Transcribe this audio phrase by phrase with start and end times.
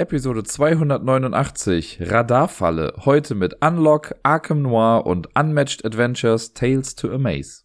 [0.00, 7.64] Episode 289, Radarfalle, heute mit Unlock, Arkham Noir und Unmatched Adventures Tales to Amaze.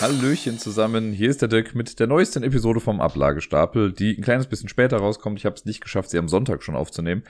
[0.00, 4.46] Hallöchen zusammen, hier ist der Dirk mit der neuesten Episode vom Ablagestapel, die ein kleines
[4.46, 5.38] bisschen später rauskommt.
[5.38, 7.22] Ich habe es nicht geschafft, sie am Sonntag schon aufzunehmen.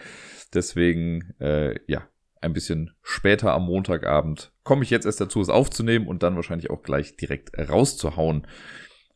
[0.54, 2.06] Deswegen, äh, ja,
[2.40, 6.70] ein bisschen später am Montagabend komme ich jetzt erst dazu, es aufzunehmen und dann wahrscheinlich
[6.70, 8.46] auch gleich direkt rauszuhauen.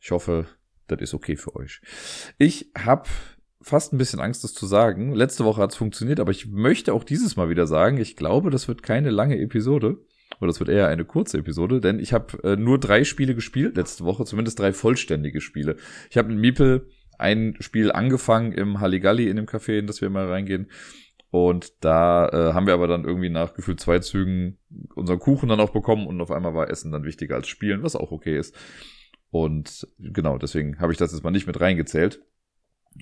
[0.01, 0.47] Ich hoffe,
[0.91, 1.81] das ist okay für euch.
[2.37, 3.09] Ich habe
[3.61, 5.13] fast ein bisschen Angst, das zu sagen.
[5.13, 8.49] Letzte Woche hat es funktioniert, aber ich möchte auch dieses Mal wieder sagen, ich glaube,
[8.49, 9.97] das wird keine lange Episode.
[10.39, 13.77] Oder das wird eher eine kurze Episode, denn ich habe äh, nur drei Spiele gespielt
[13.77, 15.75] letzte Woche, zumindest drei vollständige Spiele.
[16.09, 16.87] Ich habe mit Miepel
[17.19, 20.71] ein Spiel angefangen im Halligalli in dem Café, in das wir mal reingehen.
[21.29, 24.57] Und da äh, haben wir aber dann irgendwie nach gefühlt zwei Zügen
[24.95, 27.95] unseren Kuchen dann auch bekommen und auf einmal war Essen dann wichtiger als Spielen, was
[27.95, 28.55] auch okay ist.
[29.31, 32.21] Und genau, deswegen habe ich das jetzt mal nicht mit reingezählt.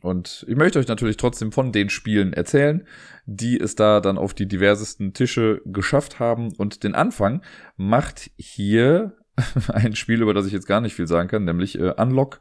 [0.03, 2.87] Und ich möchte euch natürlich trotzdem von den Spielen erzählen,
[3.25, 6.53] die es da dann auf die diversesten Tische geschafft haben.
[6.53, 7.41] Und den Anfang
[7.75, 9.17] macht hier
[9.73, 12.39] ein Spiel, über das ich jetzt gar nicht viel sagen kann, nämlich äh, Unlock.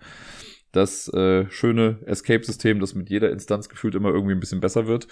[0.71, 5.09] Das äh, schöne Escape-System, das mit jeder Instanz gefühlt immer irgendwie ein bisschen besser wird.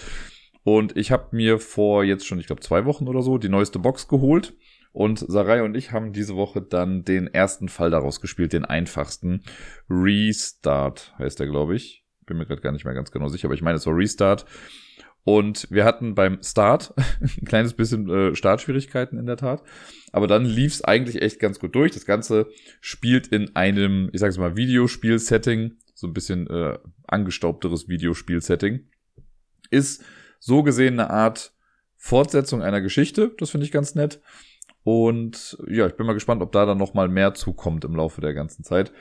[0.65, 3.79] Und ich habe mir vor jetzt schon, ich glaube, zwei Wochen oder so die neueste
[3.79, 4.55] Box geholt
[4.97, 9.43] und Sarai und ich haben diese Woche dann den ersten Fall daraus gespielt, den einfachsten.
[9.91, 12.07] Restart heißt der, glaube ich.
[12.25, 14.47] Bin mir gerade gar nicht mehr ganz genau sicher, aber ich meine, es war Restart.
[15.23, 19.63] Und wir hatten beim Start ein kleines bisschen äh, Startschwierigkeiten in der Tat.
[20.13, 21.93] Aber dann lief es eigentlich echt ganz gut durch.
[21.93, 22.49] Das Ganze
[22.81, 25.77] spielt in einem, ich sag's mal, Videospiel-Setting.
[25.93, 28.89] So ein bisschen äh, angestaubteres Videospiel-Setting.
[29.69, 30.03] Ist
[30.39, 31.53] so gesehen eine Art
[31.99, 33.35] Fortsetzung einer Geschichte.
[33.37, 34.23] Das finde ich ganz nett.
[34.87, 38.21] Und ja, ich bin mal gespannt, ob da dann noch mal mehr zukommt im Laufe
[38.21, 38.93] der ganzen Zeit.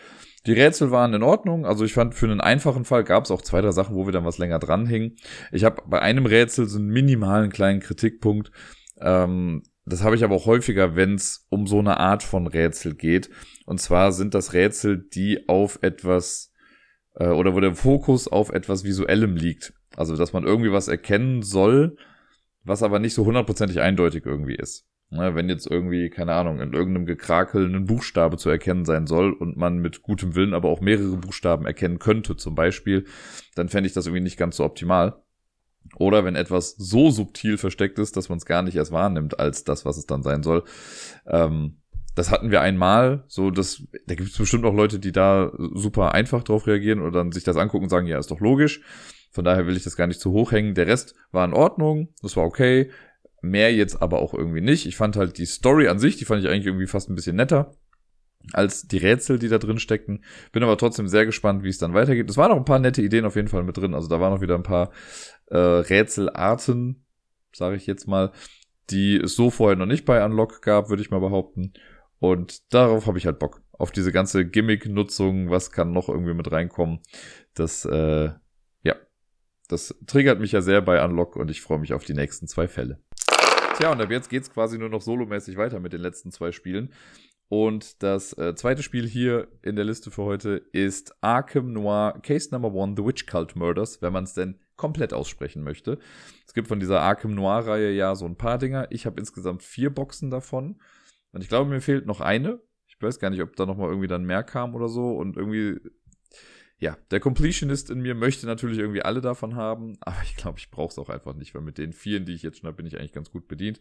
[0.47, 1.67] Die Rätsel waren in Ordnung.
[1.67, 4.11] Also ich fand, für einen einfachen Fall gab es auch zwei, drei Sachen, wo wir
[4.11, 5.15] dann was länger dranhingen.
[5.51, 8.49] Ich habe bei einem Rätsel so einen minimalen kleinen Kritikpunkt.
[8.99, 12.95] Ähm, das habe ich aber auch häufiger, wenn es um so eine Art von Rätsel
[12.95, 13.29] geht.
[13.67, 16.51] Und zwar sind das Rätsel, die auf etwas
[17.13, 19.75] äh, oder wo der Fokus auf etwas Visuellem liegt.
[19.95, 21.95] Also, dass man irgendwie was erkennen soll,
[22.63, 24.87] was aber nicht so hundertprozentig eindeutig irgendwie ist.
[25.11, 29.33] Ne, wenn jetzt irgendwie, keine Ahnung, in irgendeinem Gekrakel ein Buchstabe zu erkennen sein soll
[29.33, 33.05] und man mit gutem Willen aber auch mehrere Buchstaben erkennen könnte, zum Beispiel,
[33.53, 35.21] dann fände ich das irgendwie nicht ganz so optimal.
[35.97, 39.63] Oder wenn etwas so subtil versteckt ist, dass man es gar nicht erst wahrnimmt als
[39.63, 40.63] das, was es dann sein soll.
[41.27, 41.77] Ähm,
[42.15, 46.13] das hatten wir einmal, so dass da gibt es bestimmt auch Leute, die da super
[46.13, 48.81] einfach drauf reagieren oder dann sich das angucken und sagen, ja, ist doch logisch.
[49.31, 50.75] Von daher will ich das gar nicht zu hoch hängen.
[50.75, 52.89] Der Rest war in Ordnung, das war okay.
[53.49, 54.85] Mehr jetzt aber auch irgendwie nicht.
[54.85, 57.35] Ich fand halt die Story an sich, die fand ich eigentlich irgendwie fast ein bisschen
[57.35, 57.75] netter
[58.53, 60.23] als die Rätsel, die da drin steckten.
[60.51, 62.29] Bin aber trotzdem sehr gespannt, wie es dann weitergeht.
[62.29, 63.93] Es waren noch ein paar nette Ideen auf jeden Fall mit drin.
[63.93, 64.91] Also da waren noch wieder ein paar
[65.47, 67.05] äh, Rätselarten,
[67.53, 68.31] sage ich jetzt mal,
[68.89, 71.73] die es so vorher noch nicht bei Unlock gab, würde ich mal behaupten.
[72.19, 73.61] Und darauf habe ich halt Bock.
[73.73, 76.99] Auf diese ganze Gimmick-Nutzung, was kann noch irgendwie mit reinkommen.
[77.55, 78.29] Das, äh,
[78.83, 78.95] ja,
[79.67, 82.67] das triggert mich ja sehr bei Unlock und ich freue mich auf die nächsten zwei
[82.67, 82.99] Fälle.
[83.77, 86.93] Tja, und ab jetzt geht's quasi nur noch solomäßig weiter mit den letzten zwei Spielen.
[87.49, 92.49] Und das äh, zweite Spiel hier in der Liste für heute ist Arkham Noir Case
[92.51, 95.99] Number One, The Witch Cult Murders, wenn man es denn komplett aussprechen möchte.
[96.47, 98.87] Es gibt von dieser Arkham Noir-Reihe ja so ein paar Dinger.
[98.91, 100.79] Ich habe insgesamt vier Boxen davon.
[101.33, 102.61] Und ich glaube, mir fehlt noch eine.
[102.87, 105.17] Ich weiß gar nicht, ob da noch mal irgendwie dann mehr kam oder so.
[105.17, 105.81] Und irgendwie
[106.77, 110.69] ja, der Completionist in mir möchte natürlich irgendwie alle davon haben, aber ich glaube, ich
[110.69, 112.85] brauche es auch einfach nicht, weil mit den vielen, die ich jetzt schon habe, bin
[112.85, 113.79] ich eigentlich ganz gut bedient.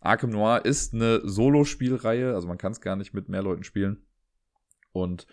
[0.00, 4.02] Arkham Noir ist eine Solo-Spielreihe, also man kann es gar nicht mit mehr Leuten spielen.
[4.96, 5.26] Und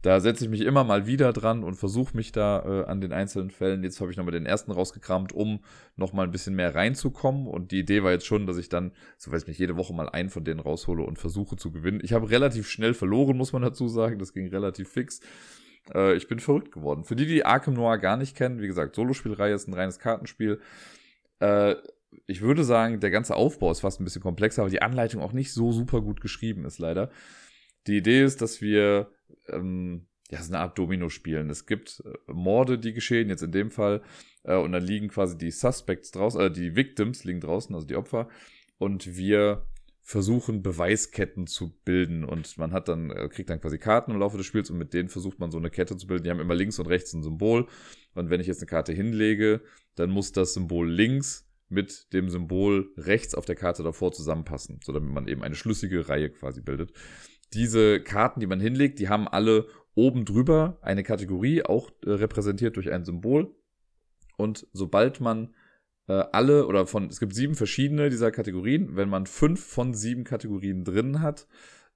[0.00, 3.12] da setze ich mich immer mal wieder dran und versuche mich da äh, an den
[3.12, 3.84] einzelnen Fällen.
[3.84, 5.60] Jetzt habe ich nochmal den ersten rausgekramt, um
[5.94, 7.46] nochmal ein bisschen mehr reinzukommen.
[7.46, 9.92] Und die Idee war jetzt schon, dass ich dann, so weiß ich nicht, jede Woche
[9.92, 12.00] mal einen von denen raushole und versuche zu gewinnen.
[12.02, 14.18] Ich habe relativ schnell verloren, muss man dazu sagen.
[14.18, 15.20] Das ging relativ fix.
[15.94, 17.04] Äh, ich bin verrückt geworden.
[17.04, 20.60] Für die, die Arkham Noir gar nicht kennen, wie gesagt, Solospielreihe ist ein reines Kartenspiel.
[21.40, 21.76] Äh,
[22.26, 25.32] ich würde sagen, der ganze Aufbau ist fast ein bisschen komplexer, aber die Anleitung auch
[25.32, 27.10] nicht so super gut geschrieben ist leider.
[27.86, 29.10] Die Idee ist, dass wir
[29.48, 31.50] ähm, ja, so eine Art Domino spielen.
[31.50, 34.02] Es gibt äh, Morde, die geschehen, jetzt in dem Fall,
[34.44, 37.96] äh, und dann liegen quasi die Suspects draußen, äh, die Victims liegen draußen, also die
[37.96, 38.28] Opfer,
[38.78, 39.66] und wir
[40.10, 42.24] versuchen, Beweisketten zu bilden.
[42.24, 44.92] Und man hat dann, äh, kriegt dann quasi Karten im Laufe des Spiels und mit
[44.92, 46.24] denen versucht man so eine Kette zu bilden.
[46.24, 47.68] Die haben immer links und rechts ein Symbol.
[48.16, 49.60] Und wenn ich jetzt eine Karte hinlege,
[49.94, 54.92] dann muss das Symbol links mit dem Symbol rechts auf der Karte davor zusammenpassen, so
[54.92, 56.92] damit man eben eine schlüssige Reihe quasi bildet.
[57.54, 62.74] Diese Karten, die man hinlegt, die haben alle oben drüber eine Kategorie, auch äh, repräsentiert
[62.74, 63.54] durch ein Symbol.
[64.36, 65.54] Und sobald man
[66.12, 70.84] alle oder von, es gibt sieben verschiedene dieser Kategorien, wenn man fünf von sieben Kategorien
[70.84, 71.46] drin hat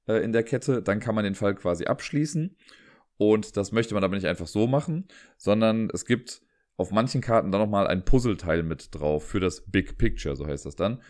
[0.07, 2.57] äh, in der Kette, dann kann man den Fall quasi abschließen.
[3.17, 5.07] Und das möchte man aber nicht einfach so machen,
[5.37, 6.43] sondern es gibt
[6.77, 10.67] auf manchen Karten dann nochmal ein Puzzleteil mit drauf für das Big Picture, so heißt
[10.67, 11.01] das dann.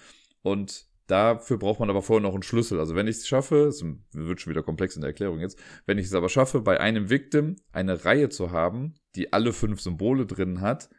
[0.42, 2.78] Und dafür braucht man aber vorher noch einen Schlüssel.
[2.78, 5.98] Also wenn ich es schaffe, es wird schon wieder komplex in der Erklärung jetzt, wenn
[5.98, 10.26] ich es aber schaffe, bei einem Victim eine Reihe zu haben, die alle fünf Symbole
[10.26, 10.90] drin hat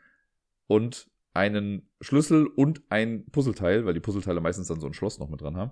[0.67, 5.29] und einen Schlüssel und ein Puzzleteil, weil die Puzzleteile meistens dann so ein Schloss noch
[5.29, 5.71] mit dran haben,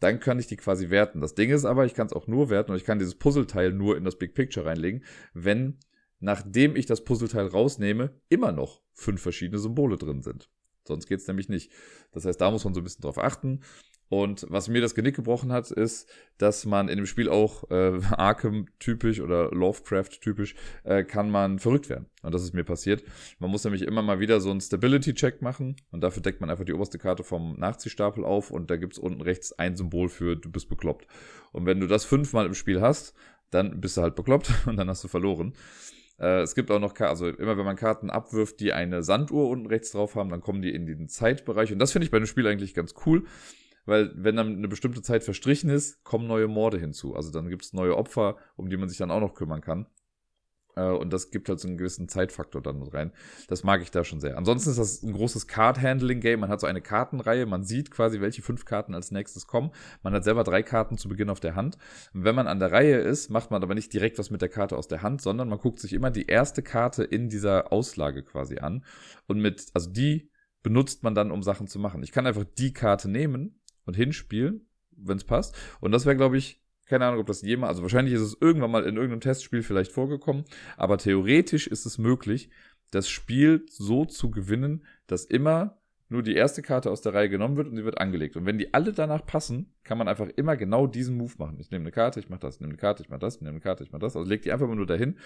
[0.00, 1.20] dann kann ich die quasi werten.
[1.20, 3.72] Das Ding ist aber, ich kann es auch nur werten und ich kann dieses Puzzleteil
[3.72, 5.78] nur in das Big Picture reinlegen, wenn
[6.20, 10.50] nachdem ich das Puzzleteil rausnehme, immer noch fünf verschiedene Symbole drin sind.
[10.84, 11.70] Sonst geht's nämlich nicht.
[12.12, 13.60] Das heißt, da muss man so ein bisschen drauf achten.
[14.08, 16.08] Und was mir das Genick gebrochen hat, ist,
[16.38, 22.06] dass man in dem Spiel auch äh, Arkham-typisch oder Lovecraft-typisch äh, kann man verrückt werden.
[22.22, 23.02] Und das ist mir passiert.
[23.38, 26.64] Man muss nämlich immer mal wieder so einen Stability-Check machen und dafür deckt man einfach
[26.64, 30.50] die oberste Karte vom Nachziehstapel auf und da gibt's unten rechts ein Symbol für du
[30.50, 31.06] bist bekloppt.
[31.52, 33.14] Und wenn du das fünfmal im Spiel hast,
[33.50, 35.52] dann bist du halt bekloppt und dann hast du verloren.
[36.18, 39.66] Äh, es gibt auch noch, also immer wenn man Karten abwirft, die eine Sanduhr unten
[39.66, 41.72] rechts drauf haben, dann kommen die in den Zeitbereich.
[41.72, 43.24] Und das finde ich bei dem Spiel eigentlich ganz cool,
[43.88, 47.16] weil wenn dann eine bestimmte Zeit verstrichen ist, kommen neue Morde hinzu.
[47.16, 49.86] Also dann gibt es neue Opfer, um die man sich dann auch noch kümmern kann.
[50.76, 53.12] Äh, und das gibt halt so einen gewissen Zeitfaktor dann mit rein.
[53.48, 54.36] Das mag ich da schon sehr.
[54.36, 56.40] Ansonsten ist das ein großes Card-Handling-Game.
[56.40, 57.46] Man hat so eine Kartenreihe.
[57.46, 59.70] Man sieht quasi, welche fünf Karten als nächstes kommen.
[60.02, 61.78] Man hat selber drei Karten zu Beginn auf der Hand.
[62.12, 64.50] Und wenn man an der Reihe ist, macht man aber nicht direkt was mit der
[64.50, 68.22] Karte aus der Hand, sondern man guckt sich immer die erste Karte in dieser Auslage
[68.22, 68.84] quasi an.
[69.26, 70.30] Und mit, also die
[70.62, 72.02] benutzt man dann, um Sachen zu machen.
[72.02, 73.58] Ich kann einfach die Karte nehmen
[73.88, 75.56] und hinspielen, wenn es passt.
[75.80, 78.70] Und das wäre, glaube ich, keine Ahnung, ob das jemals, also wahrscheinlich ist es irgendwann
[78.70, 80.44] mal in irgendeinem Testspiel vielleicht vorgekommen,
[80.76, 82.50] aber theoretisch ist es möglich,
[82.90, 87.56] das Spiel so zu gewinnen, dass immer nur die erste Karte aus der Reihe genommen
[87.58, 88.36] wird und sie wird angelegt.
[88.36, 91.58] Und wenn die alle danach passen, kann man einfach immer genau diesen Move machen.
[91.60, 93.60] Ich nehme eine Karte, ich mache das, nehme eine Karte, ich mache das, nehme eine
[93.60, 94.16] Karte, ich mache das.
[94.16, 95.18] Also legt die einfach mal nur dahin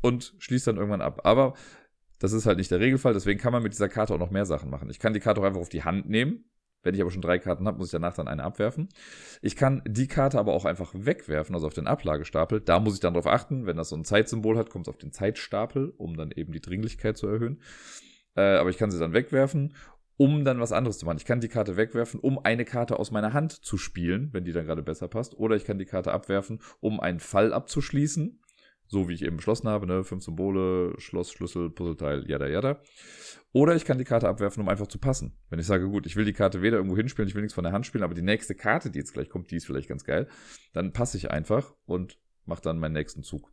[0.00, 1.22] und schließt dann irgendwann ab.
[1.24, 1.54] Aber
[2.20, 4.46] das ist halt nicht der Regelfall, deswegen kann man mit dieser Karte auch noch mehr
[4.46, 4.88] Sachen machen.
[4.90, 6.44] Ich kann die Karte auch einfach auf die Hand nehmen,
[6.82, 8.88] wenn ich aber schon drei Karten habe, muss ich danach dann eine abwerfen.
[9.40, 12.60] Ich kann die Karte aber auch einfach wegwerfen, also auf den Ablagestapel.
[12.60, 14.98] Da muss ich dann darauf achten, wenn das so ein Zeitsymbol hat, kommt es auf
[14.98, 17.60] den Zeitstapel, um dann eben die Dringlichkeit zu erhöhen.
[18.34, 19.74] Äh, aber ich kann sie dann wegwerfen,
[20.16, 21.18] um dann was anderes zu machen.
[21.18, 24.52] Ich kann die Karte wegwerfen, um eine Karte aus meiner Hand zu spielen, wenn die
[24.52, 25.38] dann gerade besser passt.
[25.38, 28.40] Oder ich kann die Karte abwerfen, um einen Fall abzuschließen.
[28.92, 30.04] So wie ich eben beschlossen habe, ne?
[30.04, 32.82] Fünf Symbole, Schloss, Schlüssel, Puzzleteil, yada yada.
[33.52, 35.32] Oder ich kann die Karte abwerfen, um einfach zu passen.
[35.48, 37.64] Wenn ich sage, gut, ich will die Karte weder irgendwo hinspielen, ich will nichts von
[37.64, 40.04] der Hand spielen, aber die nächste Karte, die jetzt gleich kommt, die ist vielleicht ganz
[40.04, 40.28] geil,
[40.74, 43.50] dann passe ich einfach und mache dann meinen nächsten Zug.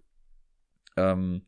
[0.98, 1.44] Ähm,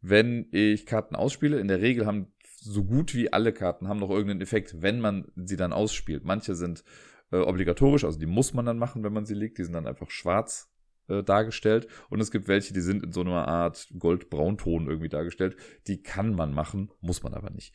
[0.00, 4.08] wenn ich Karten ausspiele, in der Regel haben so gut wie alle Karten haben noch
[4.08, 6.24] irgendeinen Effekt, wenn man sie dann ausspielt.
[6.24, 6.84] Manche sind
[7.32, 9.58] äh, obligatorisch, also die muss man dann machen, wenn man sie legt.
[9.58, 10.72] Die sind dann einfach schwarz
[11.08, 11.86] äh, dargestellt.
[12.10, 15.56] Und es gibt welche, die sind in so einer Art Gold-Braunton irgendwie dargestellt.
[15.86, 17.74] Die kann man machen, muss man aber nicht.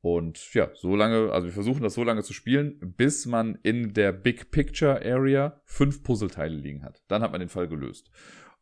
[0.00, 3.94] Und ja, so lange, also wir versuchen das so lange zu spielen, bis man in
[3.94, 7.02] der Big Picture Area fünf Puzzleteile liegen hat.
[7.08, 8.10] Dann hat man den Fall gelöst.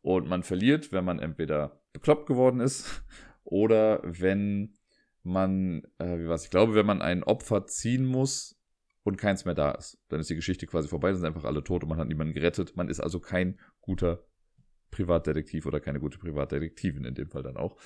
[0.01, 3.03] Und man verliert, wenn man entweder bekloppt geworden ist
[3.43, 4.73] oder wenn
[5.21, 8.57] man, äh, wie was, ich glaube, wenn man ein Opfer ziehen muss,
[9.03, 10.01] und keins mehr da ist.
[10.07, 12.33] Dann ist die Geschichte quasi vorbei, dann sind einfach alle tot und man hat niemanden
[12.33, 12.75] gerettet.
[12.75, 14.25] Man ist also kein guter
[14.89, 17.77] Privatdetektiv oder keine gute Privatdetektivin in dem Fall dann auch.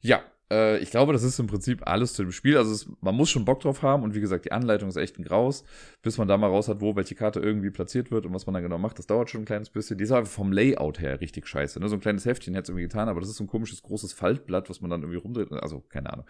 [0.00, 2.56] Ja, äh, ich glaube, das ist im Prinzip alles zu dem Spiel.
[2.56, 5.18] Also es, man muss schon Bock drauf haben und wie gesagt, die Anleitung ist echt
[5.18, 5.64] ein Graus,
[6.02, 8.54] bis man da mal raus hat, wo welche Karte irgendwie platziert wird und was man
[8.54, 8.98] dann genau macht.
[8.98, 9.98] Das dauert schon ein kleines bisschen.
[9.98, 11.80] Die ist einfach vom Layout her richtig scheiße.
[11.80, 11.88] Ne?
[11.88, 14.12] So ein kleines Heftchen hätte es irgendwie getan, aber das ist so ein komisches großes
[14.12, 15.50] Faltblatt, was man dann irgendwie rumdreht.
[15.52, 16.26] Also keine Ahnung,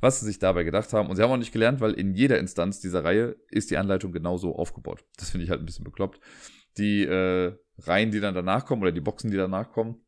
[0.00, 1.08] was sie sich dabei gedacht haben.
[1.08, 4.12] Und sie haben auch nicht gelernt, weil in jeder Instanz dieser Reihe ist die Anleitung
[4.12, 5.04] genauso aufgebaut.
[5.16, 6.20] Das finde ich halt ein bisschen bekloppt.
[6.76, 10.00] Die äh, Reihen, die dann danach kommen oder die Boxen, die danach kommen,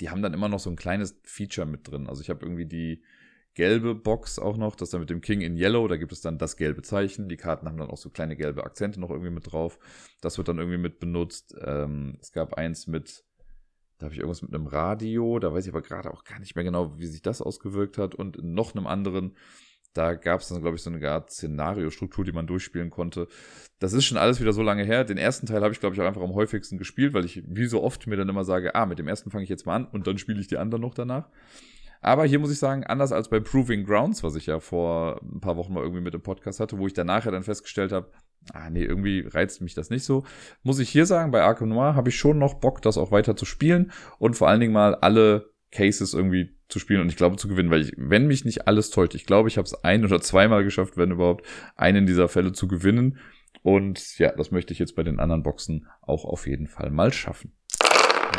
[0.00, 2.08] die haben dann immer noch so ein kleines Feature mit drin.
[2.08, 3.02] Also ich habe irgendwie die
[3.54, 6.38] gelbe Box auch noch, das dann mit dem King in Yellow, da gibt es dann
[6.38, 7.28] das gelbe Zeichen.
[7.28, 9.78] Die Karten haben dann auch so kleine gelbe Akzente noch irgendwie mit drauf.
[10.20, 11.56] Das wird dann irgendwie mit benutzt.
[11.60, 13.24] Ähm, es gab eins mit,
[13.98, 16.54] da habe ich irgendwas mit einem Radio, da weiß ich aber gerade auch gar nicht
[16.54, 18.14] mehr genau, wie sich das ausgewirkt hat.
[18.14, 19.36] Und noch einem anderen,
[19.98, 23.26] da gab es dann, glaube ich, so eine Art Szenariostruktur, die man durchspielen konnte.
[23.80, 25.04] Das ist schon alles wieder so lange her.
[25.04, 27.66] Den ersten Teil habe ich, glaube ich, auch einfach am häufigsten gespielt, weil ich wie
[27.66, 29.86] so oft mir dann immer sage, ah, mit dem ersten fange ich jetzt mal an
[29.86, 31.28] und dann spiele ich die anderen noch danach.
[32.00, 35.40] Aber hier muss ich sagen, anders als bei Proving Grounds, was ich ja vor ein
[35.40, 38.12] paar Wochen mal irgendwie mit dem Podcast hatte, wo ich danach ja dann festgestellt habe,
[38.52, 40.24] ah nee, irgendwie reizt mich das nicht so.
[40.62, 43.34] Muss ich hier sagen, bei Arkham Noir habe ich schon noch Bock, das auch weiter
[43.34, 43.90] zu spielen
[44.20, 47.70] und vor allen Dingen mal alle Cases irgendwie zu spielen und ich glaube zu gewinnen,
[47.70, 50.64] weil ich, wenn mich nicht alles täuscht, ich glaube, ich habe es ein oder zweimal
[50.64, 51.46] geschafft, wenn überhaupt,
[51.76, 53.18] einen dieser Fälle zu gewinnen.
[53.62, 57.12] Und ja, das möchte ich jetzt bei den anderen Boxen auch auf jeden Fall mal
[57.12, 57.52] schaffen.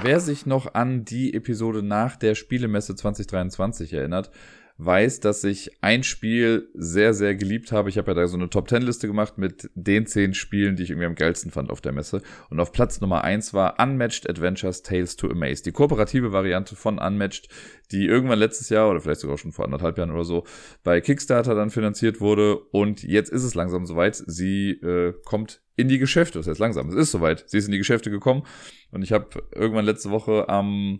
[0.02, 4.32] Wer sich noch an die Episode nach der Spielemesse 2023 erinnert,
[4.80, 7.90] weiß, dass ich ein Spiel sehr, sehr geliebt habe.
[7.90, 11.06] Ich habe ja da so eine Top-10-Liste gemacht mit den zehn Spielen, die ich irgendwie
[11.06, 12.22] am geilsten fand auf der Messe.
[12.50, 15.64] Und auf Platz Nummer eins war Unmatched Adventures Tales to Amaze.
[15.64, 17.50] Die kooperative Variante von Unmatched,
[17.92, 20.46] die irgendwann letztes Jahr oder vielleicht sogar schon vor anderthalb Jahren oder so
[20.84, 22.58] bei Kickstarter dann finanziert wurde.
[22.58, 24.16] Und jetzt ist es langsam soweit.
[24.16, 26.40] Sie äh, kommt in die Geschäfte.
[26.40, 27.44] Das heißt langsam, es ist soweit.
[27.50, 28.44] Sie ist in die Geschäfte gekommen.
[28.92, 31.00] Und ich habe irgendwann letzte Woche am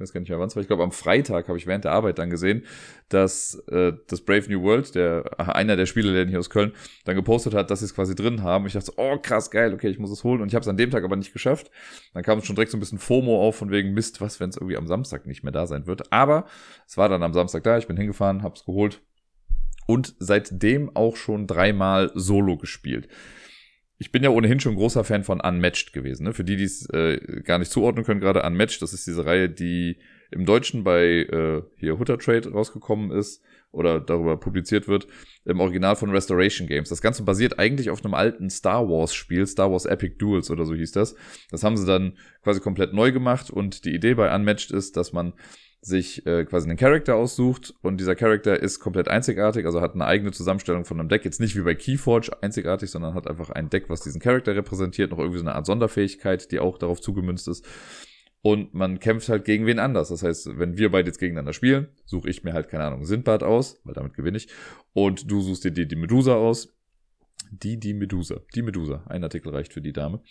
[0.00, 1.92] weiß gar nicht mehr wann es war, ich glaube am Freitag habe ich während der
[1.92, 2.64] Arbeit dann gesehen,
[3.08, 6.72] dass äh, das Brave New World, der einer der Spieleläden hier aus Köln,
[7.04, 8.66] dann gepostet hat, dass sie es quasi drin haben.
[8.66, 10.40] Ich dachte so, oh krass, geil, okay, ich muss es holen.
[10.40, 11.70] Und ich habe es an dem Tag aber nicht geschafft.
[12.14, 14.50] Dann kam es schon direkt so ein bisschen FOMO auf von wegen Mist, was, wenn
[14.50, 16.12] es irgendwie am Samstag nicht mehr da sein wird.
[16.12, 16.46] Aber
[16.86, 19.02] es war dann am Samstag da, ich bin hingefahren, habe es geholt
[19.86, 23.08] und seitdem auch schon dreimal Solo gespielt
[24.02, 26.24] ich bin ja ohnehin schon großer Fan von Unmatched gewesen.
[26.24, 26.32] Ne?
[26.32, 29.48] Für die, die es äh, gar nicht zuordnen können, gerade Unmatched, das ist diese Reihe,
[29.48, 29.98] die
[30.32, 35.06] im Deutschen bei äh, hier Hutter Trade rausgekommen ist oder darüber publiziert wird,
[35.44, 36.88] im Original von Restoration Games.
[36.88, 40.66] Das Ganze basiert eigentlich auf einem alten Star Wars Spiel, Star Wars Epic Duels oder
[40.66, 41.14] so hieß das.
[41.52, 45.12] Das haben sie dann quasi komplett neu gemacht und die Idee bei Unmatched ist, dass
[45.12, 45.32] man
[45.84, 50.06] sich äh, quasi einen Charakter aussucht und dieser Charakter ist komplett einzigartig, also hat eine
[50.06, 53.68] eigene Zusammenstellung von einem Deck, jetzt nicht wie bei Keyforge einzigartig, sondern hat einfach ein
[53.68, 57.48] Deck, was diesen Charakter repräsentiert, noch irgendwie so eine Art Sonderfähigkeit, die auch darauf zugemünzt
[57.48, 57.66] ist.
[58.42, 60.08] Und man kämpft halt gegen wen anders.
[60.08, 63.42] Das heißt, wenn wir beide jetzt gegeneinander spielen, suche ich mir halt, keine Ahnung, Sindbad
[63.44, 64.48] aus, weil damit gewinne ich.
[64.92, 66.74] Und du suchst dir die, die Medusa aus.
[67.52, 68.40] Die, die Medusa.
[68.54, 69.04] Die Medusa.
[69.06, 70.22] Ein Artikel reicht für die Dame.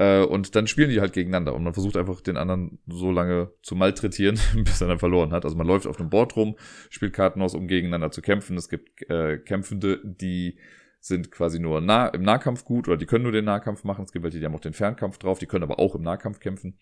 [0.00, 3.52] Äh, und dann spielen die halt gegeneinander und man versucht einfach den anderen so lange
[3.60, 5.44] zu malträtieren, bis er dann verloren hat.
[5.44, 6.56] Also man läuft auf einem Board rum,
[6.88, 8.56] spielt Karten aus, um gegeneinander zu kämpfen.
[8.56, 10.58] Es gibt äh, Kämpfende, die
[11.00, 14.04] sind quasi nur nah, im Nahkampf gut oder die können nur den Nahkampf machen.
[14.04, 16.40] Es gibt welche, die haben auch den Fernkampf drauf, die können aber auch im Nahkampf
[16.40, 16.78] kämpfen.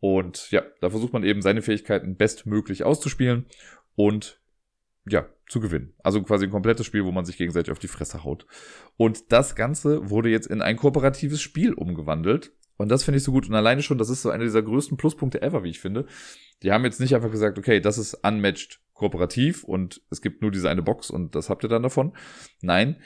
[0.00, 3.44] Und ja, da versucht man eben seine Fähigkeiten bestmöglich auszuspielen
[3.96, 4.40] und
[5.08, 5.94] ja, zu gewinnen.
[6.02, 8.46] Also quasi ein komplettes Spiel, wo man sich gegenseitig auf die Fresse haut.
[8.96, 12.52] Und das Ganze wurde jetzt in ein kooperatives Spiel umgewandelt.
[12.76, 13.48] Und das finde ich so gut.
[13.48, 16.06] Und alleine schon, das ist so einer dieser größten Pluspunkte ever, wie ich finde.
[16.62, 20.50] Die haben jetzt nicht einfach gesagt, okay, das ist unmatched kooperativ und es gibt nur
[20.50, 22.16] diese eine Box und das habt ihr dann davon.
[22.62, 22.96] Nein,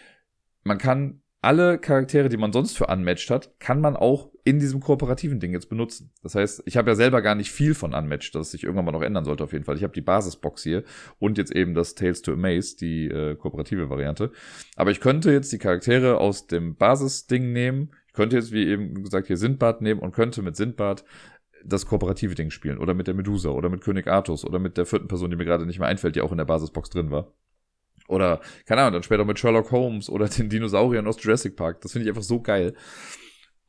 [0.63, 4.81] man kann alle Charaktere, die man sonst für Unmatched hat, kann man auch in diesem
[4.81, 6.13] kooperativen Ding jetzt benutzen.
[6.23, 8.93] Das heißt, ich habe ja selber gar nicht viel von Unmatched, das sich irgendwann mal
[8.93, 9.77] noch ändern sollte auf jeden Fall.
[9.77, 10.85] Ich habe die Basisbox hier
[11.19, 14.33] und jetzt eben das Tales to Amaze, die äh, kooperative Variante.
[14.77, 17.91] Aber ich könnte jetzt die Charaktere aus dem Basisding nehmen.
[18.09, 21.05] Ich könnte jetzt, wie eben gesagt, hier Sindbad nehmen und könnte mit Sindbad
[21.65, 22.79] das kooperative Ding spielen.
[22.79, 25.45] Oder mit der Medusa oder mit König Artus oder mit der vierten Person, die mir
[25.45, 27.33] gerade nicht mehr einfällt, die auch in der Basisbox drin war.
[28.11, 31.81] Oder, keine Ahnung, dann später mit Sherlock Holmes oder den Dinosauriern aus Jurassic Park.
[31.81, 32.75] Das finde ich einfach so geil.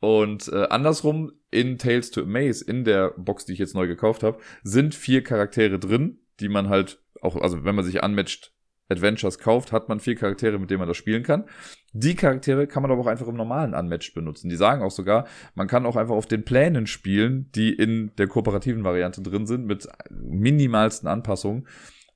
[0.00, 4.24] Und äh, andersrum, in Tales to Amaze, in der Box, die ich jetzt neu gekauft
[4.24, 8.52] habe, sind vier Charaktere drin, die man halt auch, also wenn man sich Unmatched
[8.88, 11.44] Adventures kauft, hat man vier Charaktere, mit denen man das spielen kann.
[11.92, 14.48] Die Charaktere kann man aber auch einfach im normalen Unmatched benutzen.
[14.48, 18.26] Die sagen auch sogar, man kann auch einfach auf den Plänen spielen, die in der
[18.26, 21.68] kooperativen Variante drin sind, mit minimalsten Anpassungen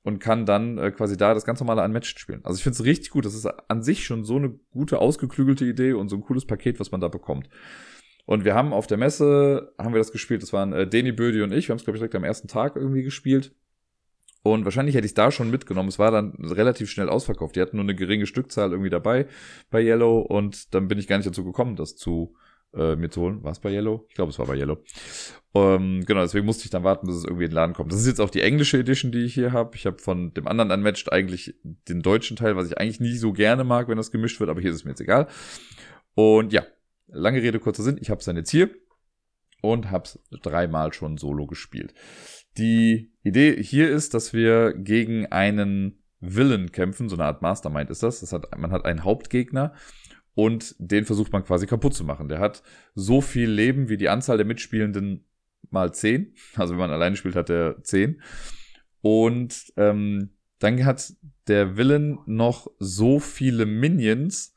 [0.07, 2.39] und kann dann äh, quasi da das ganz normale Unmatched spielen.
[2.45, 3.25] Also ich finde es richtig gut.
[3.25, 6.79] Das ist an sich schon so eine gute, ausgeklügelte Idee und so ein cooles Paket,
[6.79, 7.49] was man da bekommt.
[8.25, 11.41] Und wir haben auf der Messe, haben wir das gespielt, das waren äh, Deni Bödi
[11.41, 13.53] und ich, wir haben es, glaube ich, direkt am ersten Tag irgendwie gespielt.
[14.43, 15.89] Und wahrscheinlich hätte ich da schon mitgenommen.
[15.89, 17.57] Es war dann relativ schnell ausverkauft.
[17.57, 19.27] Die hatten nur eine geringe Stückzahl irgendwie dabei
[19.69, 22.33] bei Yellow und dann bin ich gar nicht dazu gekommen, das zu
[22.77, 23.43] äh, mir zu holen.
[23.43, 24.05] War es bei Yellow?
[24.09, 24.77] Ich glaube, es war bei Yellow.
[25.55, 27.91] Ähm, genau, deswegen musste ich dann warten, bis es irgendwie in den Laden kommt.
[27.91, 29.75] Das ist jetzt auch die englische Edition, die ich hier habe.
[29.75, 33.33] Ich habe von dem anderen Unmatched eigentlich den deutschen Teil, was ich eigentlich nie so
[33.33, 35.27] gerne mag, wenn das gemischt wird, aber hier ist es mir jetzt egal.
[36.13, 36.65] Und ja,
[37.07, 37.97] lange Rede, kurzer Sinn.
[37.99, 38.69] Ich habe es dann jetzt hier
[39.61, 41.93] und habe es dreimal schon solo gespielt.
[42.57, 48.03] Die Idee hier ist, dass wir gegen einen Villain kämpfen, so eine Art Mastermind ist
[48.03, 48.21] das.
[48.21, 49.73] das hat, man hat einen Hauptgegner
[50.37, 52.29] und den versucht man quasi kaputt zu machen.
[52.29, 52.61] Der hat
[52.93, 55.25] so viel Leben wie die Anzahl der Mitspielenden
[55.71, 56.35] mal 10.
[56.55, 58.21] Also wenn man alleine spielt, hat er 10.
[59.01, 60.29] Und ähm,
[60.59, 61.11] dann hat
[61.47, 64.53] der Villain noch so viele Minions,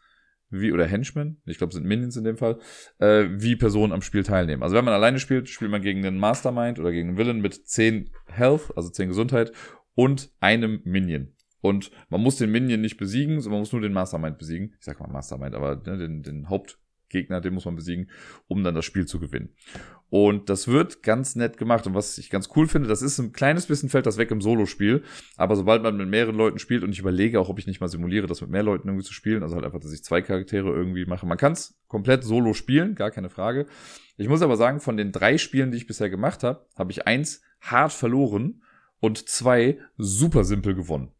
[0.50, 2.58] wie, oder Henchmen, ich glaube, sind Minions in dem Fall,
[2.98, 4.62] äh, wie Personen am Spiel teilnehmen.
[4.62, 7.54] Also wenn man alleine spielt, spielt man gegen einen Mastermind oder gegen einen Villain mit
[7.54, 9.50] 10 Health, also 10 Gesundheit
[9.94, 11.32] und einem Minion.
[11.60, 14.74] Und man muss den Minion nicht besiegen, sondern man muss nur den Mastermind besiegen.
[14.78, 18.10] Ich sag mal Mastermind, aber ne, den, den Hauptgegner, den muss man besiegen,
[18.48, 19.50] um dann das Spiel zu gewinnen.
[20.08, 21.86] Und das wird ganz nett gemacht.
[21.86, 24.40] Und was ich ganz cool finde, das ist ein kleines bisschen fällt das weg im
[24.40, 25.04] Solo-Spiel.
[25.36, 27.88] Aber sobald man mit mehreren Leuten spielt und ich überlege auch, ob ich nicht mal
[27.88, 30.70] simuliere, das mit mehr Leuten irgendwie zu spielen, also halt einfach, dass ich zwei Charaktere
[30.70, 31.26] irgendwie mache.
[31.26, 33.66] Man kann es komplett solo spielen, gar keine Frage.
[34.16, 37.06] Ich muss aber sagen, von den drei Spielen, die ich bisher gemacht habe, habe ich
[37.06, 38.62] eins hart verloren
[39.00, 41.12] und zwei super simpel gewonnen.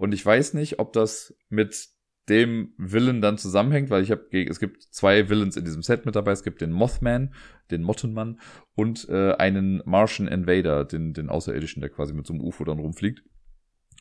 [0.00, 1.90] Und ich weiß nicht, ob das mit
[2.30, 6.16] dem Villain dann zusammenhängt, weil ich habe, es gibt zwei Villains in diesem Set mit
[6.16, 6.32] dabei.
[6.32, 7.34] Es gibt den Mothman,
[7.70, 8.40] den Mottenmann
[8.74, 12.78] und äh, einen Martian Invader, den, den Außerirdischen, der quasi mit so einem UFO dann
[12.78, 13.22] rumfliegt.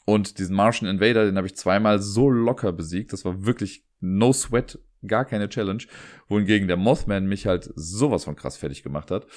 [0.06, 3.12] Und diesen Martian Invader, den habe ich zweimal so locker besiegt.
[3.12, 5.84] Das war wirklich no sweat, gar keine Challenge.
[6.30, 9.28] Wohingegen der Mothman mich halt sowas von krass fertig gemacht hat.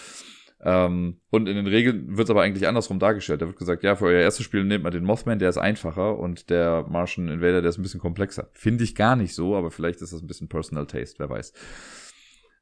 [0.64, 3.42] Ähm, und in den Regeln wird es aber eigentlich andersrum dargestellt.
[3.42, 6.18] Da wird gesagt, ja, für euer erstes Spiel nehmt man den Mothman, der ist einfacher
[6.18, 8.48] und der Martian Invader, der ist ein bisschen komplexer.
[8.52, 11.52] Finde ich gar nicht so, aber vielleicht ist das ein bisschen Personal Taste, wer weiß.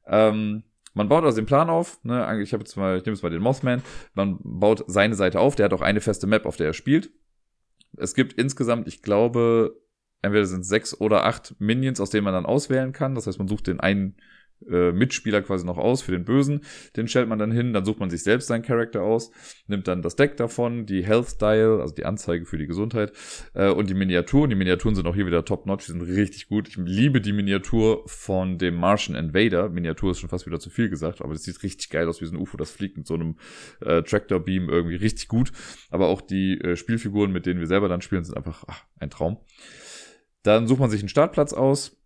[0.07, 3.23] Ähm, man baut also den Plan auf, ne, ich habe jetzt mal, ich nehme jetzt
[3.23, 6.57] mal den Mothman, man baut seine Seite auf, der hat auch eine feste Map, auf
[6.57, 7.11] der er spielt.
[7.97, 9.79] Es gibt insgesamt, ich glaube,
[10.21, 13.15] entweder sind sechs oder acht Minions, aus denen man dann auswählen kann.
[13.15, 14.17] Das heißt, man sucht den einen
[14.69, 16.61] äh, Mitspieler quasi noch aus für den Bösen.
[16.95, 19.31] Den stellt man dann hin, dann sucht man sich selbst seinen Charakter aus,
[19.67, 23.13] nimmt dann das Deck davon, die Health Dial, also die Anzeige für die Gesundheit
[23.53, 24.49] äh, und die Miniaturen.
[24.49, 26.67] Die Miniaturen sind auch hier wieder top-notch, die sind richtig gut.
[26.67, 29.69] Ich liebe die Miniatur von dem Martian Invader.
[29.69, 32.25] Miniatur ist schon fast wieder zu viel gesagt, aber das sieht richtig geil aus, wie
[32.25, 33.37] so ein UFO, das fliegt mit so einem
[33.81, 35.51] äh, Tractor-Beam irgendwie richtig gut.
[35.89, 39.09] Aber auch die äh, Spielfiguren, mit denen wir selber dann spielen, sind einfach ach, ein
[39.09, 39.37] Traum.
[40.43, 42.00] Dann sucht man sich einen Startplatz aus,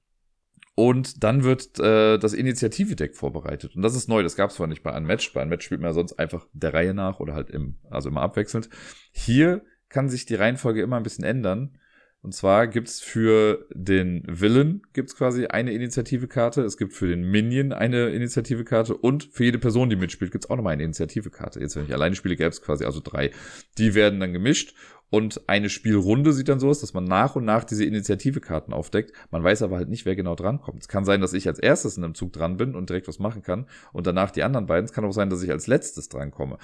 [0.75, 3.75] und dann wird äh, das Initiative-Deck vorbereitet.
[3.75, 5.34] Und das ist neu, das gab es zwar nicht bei Unmatched.
[5.34, 8.22] Bei Unmatched spielt man ja sonst einfach der Reihe nach oder halt im, also immer
[8.22, 8.70] abwechselnd.
[9.12, 11.77] Hier kann sich die Reihenfolge immer ein bisschen ändern.
[12.25, 17.72] Und zwar gibt's für den Villain gibt's quasi eine Initiative-Karte, es gibt für den Minion
[17.72, 21.60] eine Initiative-Karte und für jede Person, die mitspielt, gibt's auch nochmal eine Initiative-Karte.
[21.60, 23.29] Jetzt, wenn ich alleine spiele, gäbe es quasi also drei.
[23.77, 24.74] Die werden dann gemischt
[25.09, 29.11] und eine Spielrunde sieht dann so aus, dass man nach und nach diese Initiative-Karten aufdeckt.
[29.31, 30.81] Man weiß aber halt nicht, wer genau drankommt.
[30.81, 33.20] Es kann sein, dass ich als erstes in einem Zug dran bin und direkt was
[33.20, 34.85] machen kann und danach die anderen beiden.
[34.85, 36.57] Es kann auch sein, dass ich als letztes drankomme.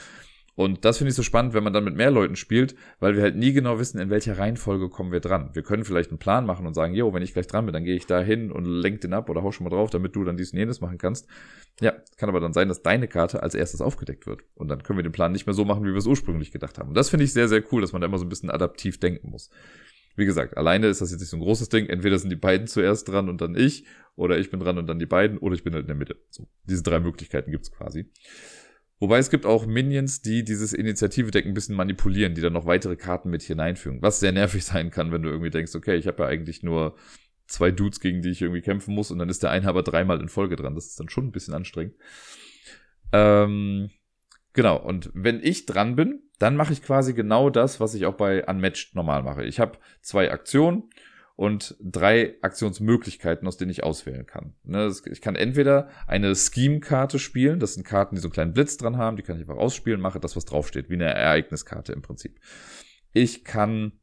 [0.56, 3.24] Und das finde ich so spannend, wenn man dann mit mehr Leuten spielt, weil wir
[3.24, 5.52] halt nie genau wissen, in welcher Reihenfolge kommen wir dran.
[5.54, 7.86] Wir können vielleicht einen Plan machen und sagen, jo, wenn ich gleich dran bin, dann
[7.86, 10.24] gehe ich da hin und lenk den ab oder hau schon mal drauf, damit du
[10.26, 11.28] dann dies und jenes machen kannst.
[11.80, 14.42] Ja, kann aber dann sein, dass deine Karte als erstes aufgedeckt wird.
[14.54, 16.78] Und dann können wir den Plan nicht mehr so machen, wie wir es ursprünglich gedacht
[16.78, 16.90] haben.
[16.90, 19.00] Und das finde ich sehr, sehr cool, dass man da immer so ein bisschen adaptiv
[19.00, 19.50] denken muss.
[20.18, 21.88] Wie gesagt, alleine ist das jetzt nicht so ein großes Ding.
[21.88, 23.86] Entweder sind die beiden zuerst dran und dann ich,
[24.16, 26.18] oder ich bin dran und dann die beiden, oder ich bin halt in der Mitte.
[26.30, 28.12] So, diese drei Möglichkeiten gibt's quasi.
[29.02, 32.96] Wobei es gibt auch Minions, die dieses Initiative-Deck ein bisschen manipulieren, die dann noch weitere
[32.96, 34.04] Karten mit hineinfügen.
[34.04, 36.96] Was sehr nervig sein kann, wenn du irgendwie denkst, okay, ich habe ja eigentlich nur
[37.48, 40.22] zwei Dudes, gegen die ich irgendwie kämpfen muss und dann ist der eine aber dreimal
[40.22, 40.76] in Folge dran.
[40.76, 41.96] Das ist dann schon ein bisschen anstrengend.
[43.12, 43.90] Ähm,
[44.54, 48.16] genau, und wenn ich dran bin, dann mache ich quasi genau das, was ich auch
[48.16, 49.44] bei Unmatched normal mache.
[49.46, 50.92] Ich habe zwei Aktionen
[51.42, 54.54] und drei Aktionsmöglichkeiten, aus denen ich auswählen kann.
[54.62, 58.78] Ne, ich kann entweder eine Scheme-Karte spielen, das sind Karten, die so einen kleinen Blitz
[58.78, 62.04] dran haben, die kann ich einfach ausspielen, mache das, was draufsteht, wie eine Ereigniskarte im
[62.04, 62.40] Prinzip.
[63.12, 63.94] Ich kann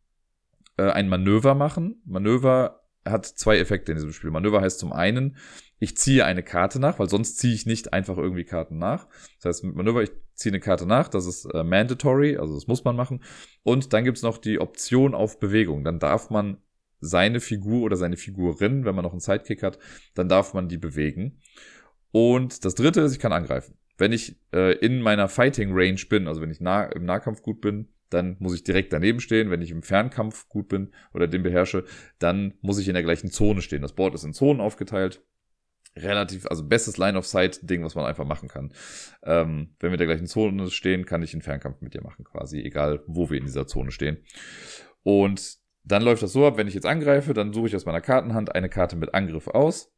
[0.78, 2.02] äh, ein Manöver machen.
[2.04, 4.32] Manöver hat zwei Effekte in diesem Spiel.
[4.32, 5.36] Manöver heißt zum einen,
[5.78, 9.06] ich ziehe eine Karte nach, weil sonst ziehe ich nicht einfach irgendwie Karten nach.
[9.36, 12.66] Das heißt, mit Manöver, ich ziehe eine Karte nach, das ist äh, mandatory, also das
[12.66, 13.22] muss man machen.
[13.62, 15.84] Und dann gibt's noch die Option auf Bewegung.
[15.84, 16.58] Dann darf man
[17.00, 19.78] seine Figur oder seine Figurin, wenn man noch einen Sidekick hat,
[20.14, 21.40] dann darf man die bewegen.
[22.10, 23.76] Und das dritte ist, ich kann angreifen.
[23.96, 27.60] Wenn ich äh, in meiner Fighting Range bin, also wenn ich nah, im Nahkampf gut
[27.60, 29.50] bin, dann muss ich direkt daneben stehen.
[29.50, 31.84] Wenn ich im Fernkampf gut bin oder den beherrsche,
[32.18, 33.82] dann muss ich in der gleichen Zone stehen.
[33.82, 35.22] Das Board ist in Zonen aufgeteilt.
[35.96, 38.72] Relativ, also bestes Line-of-Sight-Ding, was man einfach machen kann.
[39.24, 42.24] Ähm, wenn wir in der gleichen Zone stehen, kann ich einen Fernkampf mit dir machen,
[42.24, 44.18] quasi, egal wo wir in dieser Zone stehen.
[45.02, 45.58] Und
[45.88, 48.54] dann läuft das so ab, wenn ich jetzt angreife, dann suche ich aus meiner Kartenhand
[48.54, 49.92] eine Karte mit Angriff aus.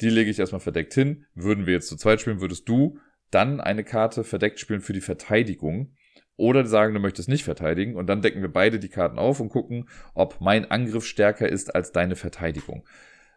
[0.00, 1.26] Die lege ich erstmal verdeckt hin.
[1.34, 2.98] Würden wir jetzt zu zweit spielen, würdest du
[3.30, 5.94] dann eine Karte verdeckt spielen für die Verteidigung.
[6.36, 7.96] Oder sagen, du möchtest nicht verteidigen.
[7.96, 11.74] Und dann decken wir beide die Karten auf und gucken, ob mein Angriff stärker ist
[11.74, 12.86] als deine Verteidigung.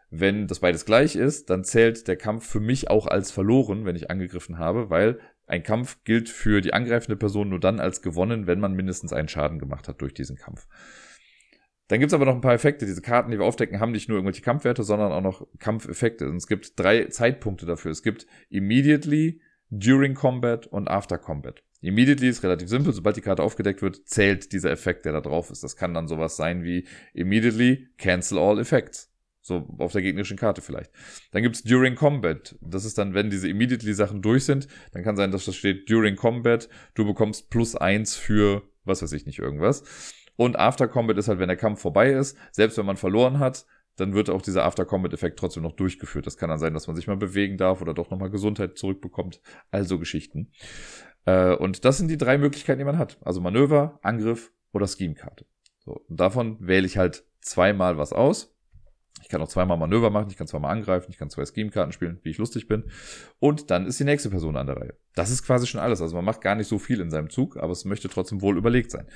[0.08, 3.96] Wenn das beides gleich ist, dann zählt der Kampf für mich auch als verloren, wenn
[3.96, 8.46] ich angegriffen habe, weil ein Kampf gilt für die angreifende Person nur dann als gewonnen,
[8.46, 10.68] wenn man mindestens einen Schaden gemacht hat durch diesen Kampf.
[11.92, 12.86] Dann gibt's aber noch ein paar Effekte.
[12.86, 16.26] Diese Karten, die wir aufdecken, haben nicht nur irgendwelche Kampfwerte, sondern auch noch Kampfeffekte.
[16.26, 17.90] Und es gibt drei Zeitpunkte dafür.
[17.90, 21.62] Es gibt immediately, during combat und after combat.
[21.82, 25.50] Immediately ist relativ simpel, sobald die Karte aufgedeckt wird, zählt dieser Effekt, der da drauf
[25.50, 25.64] ist.
[25.64, 29.12] Das kann dann sowas sein wie Immediately Cancel All Effects.
[29.42, 30.92] So auf der gegnerischen Karte vielleicht.
[31.32, 32.56] Dann gibt's During Combat.
[32.62, 36.16] Das ist dann, wenn diese Immediately-Sachen durch sind, dann kann sein, dass das steht During
[36.16, 39.84] Combat, du bekommst plus eins für, was weiß ich nicht, irgendwas.
[40.42, 43.64] Und After Combat ist halt, wenn der Kampf vorbei ist, selbst wenn man verloren hat,
[43.94, 46.26] dann wird auch dieser After Combat-Effekt trotzdem noch durchgeführt.
[46.26, 49.40] Das kann dann sein, dass man sich mal bewegen darf oder doch nochmal Gesundheit zurückbekommt.
[49.70, 50.50] Also Geschichten.
[51.26, 53.18] Äh, und das sind die drei Möglichkeiten, die man hat.
[53.24, 55.46] Also Manöver, Angriff oder Scheme-Karte.
[55.78, 58.52] So, und davon wähle ich halt zweimal was aus.
[59.22, 62.18] Ich kann auch zweimal Manöver machen, ich kann zweimal angreifen, ich kann zwei Scheme-Karten spielen,
[62.24, 62.90] wie ich lustig bin.
[63.38, 64.96] Und dann ist die nächste Person an der Reihe.
[65.14, 66.02] Das ist quasi schon alles.
[66.02, 68.58] Also man macht gar nicht so viel in seinem Zug, aber es möchte trotzdem wohl
[68.58, 69.06] überlegt sein.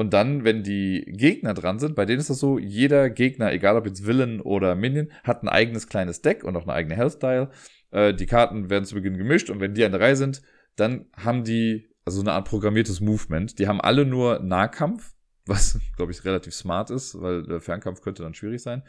[0.00, 3.76] Und dann, wenn die Gegner dran sind, bei denen ist das so, jeder Gegner, egal
[3.76, 7.12] ob jetzt Villain oder Minion, hat ein eigenes kleines Deck und auch eine eigene Health
[7.12, 7.50] Style.
[7.90, 10.40] Äh, die Karten werden zu Beginn gemischt und wenn die an der Reihe sind,
[10.74, 13.58] dann haben die also eine Art programmiertes Movement.
[13.58, 15.12] Die haben alle nur Nahkampf,
[15.44, 18.82] was, glaube ich, relativ smart ist, weil der Fernkampf könnte dann schwierig sein.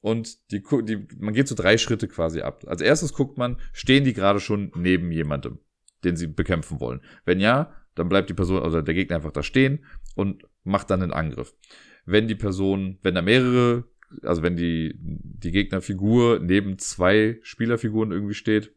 [0.00, 2.64] Und die, die, man geht so drei Schritte quasi ab.
[2.66, 5.58] Als erstes guckt man, stehen die gerade schon neben jemandem,
[6.02, 7.02] den sie bekämpfen wollen.
[7.26, 11.00] Wenn ja, dann bleibt die Person, also der Gegner einfach da stehen und macht dann
[11.00, 11.54] den Angriff.
[12.04, 13.84] Wenn die Person, wenn da mehrere,
[14.22, 18.72] also wenn die, die Gegnerfigur neben zwei Spielerfiguren irgendwie steht,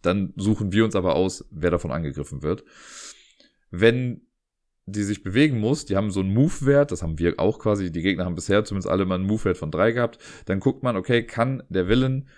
[0.00, 2.64] dann suchen wir uns aber aus, wer davon angegriffen wird.
[3.70, 4.22] Wenn
[4.86, 8.02] die sich bewegen muss, die haben so einen Move-Wert, das haben wir auch quasi, die
[8.02, 11.24] Gegner haben bisher zumindest alle mal einen Move-Wert von drei gehabt, dann guckt man, okay,
[11.24, 12.28] kann der Villain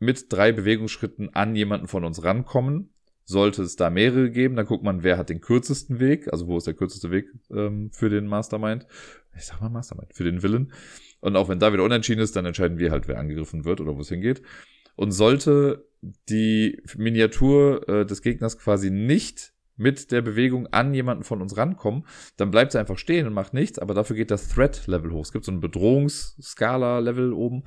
[0.00, 2.91] mit drei Bewegungsschritten an jemanden von uns rankommen?
[3.24, 6.58] Sollte es da mehrere geben, dann guckt man, wer hat den kürzesten Weg, also wo
[6.58, 8.86] ist der kürzeste Weg ähm, für den Mastermind?
[9.36, 10.72] Ich sag mal Mastermind, für den Villain.
[11.20, 13.96] Und auch wenn da wieder unentschieden ist, dann entscheiden wir halt, wer angegriffen wird oder
[13.96, 14.42] wo es hingeht.
[14.96, 15.86] Und sollte
[16.28, 22.06] die Miniatur äh, des Gegners quasi nicht mit der Bewegung an jemanden von uns rankommen,
[22.36, 25.24] dann bleibt sie einfach stehen und macht nichts, aber dafür geht das Threat-Level hoch.
[25.24, 27.64] Es gibt so ein Bedrohungsskala-Level oben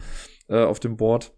[0.47, 1.33] äh, auf dem Board.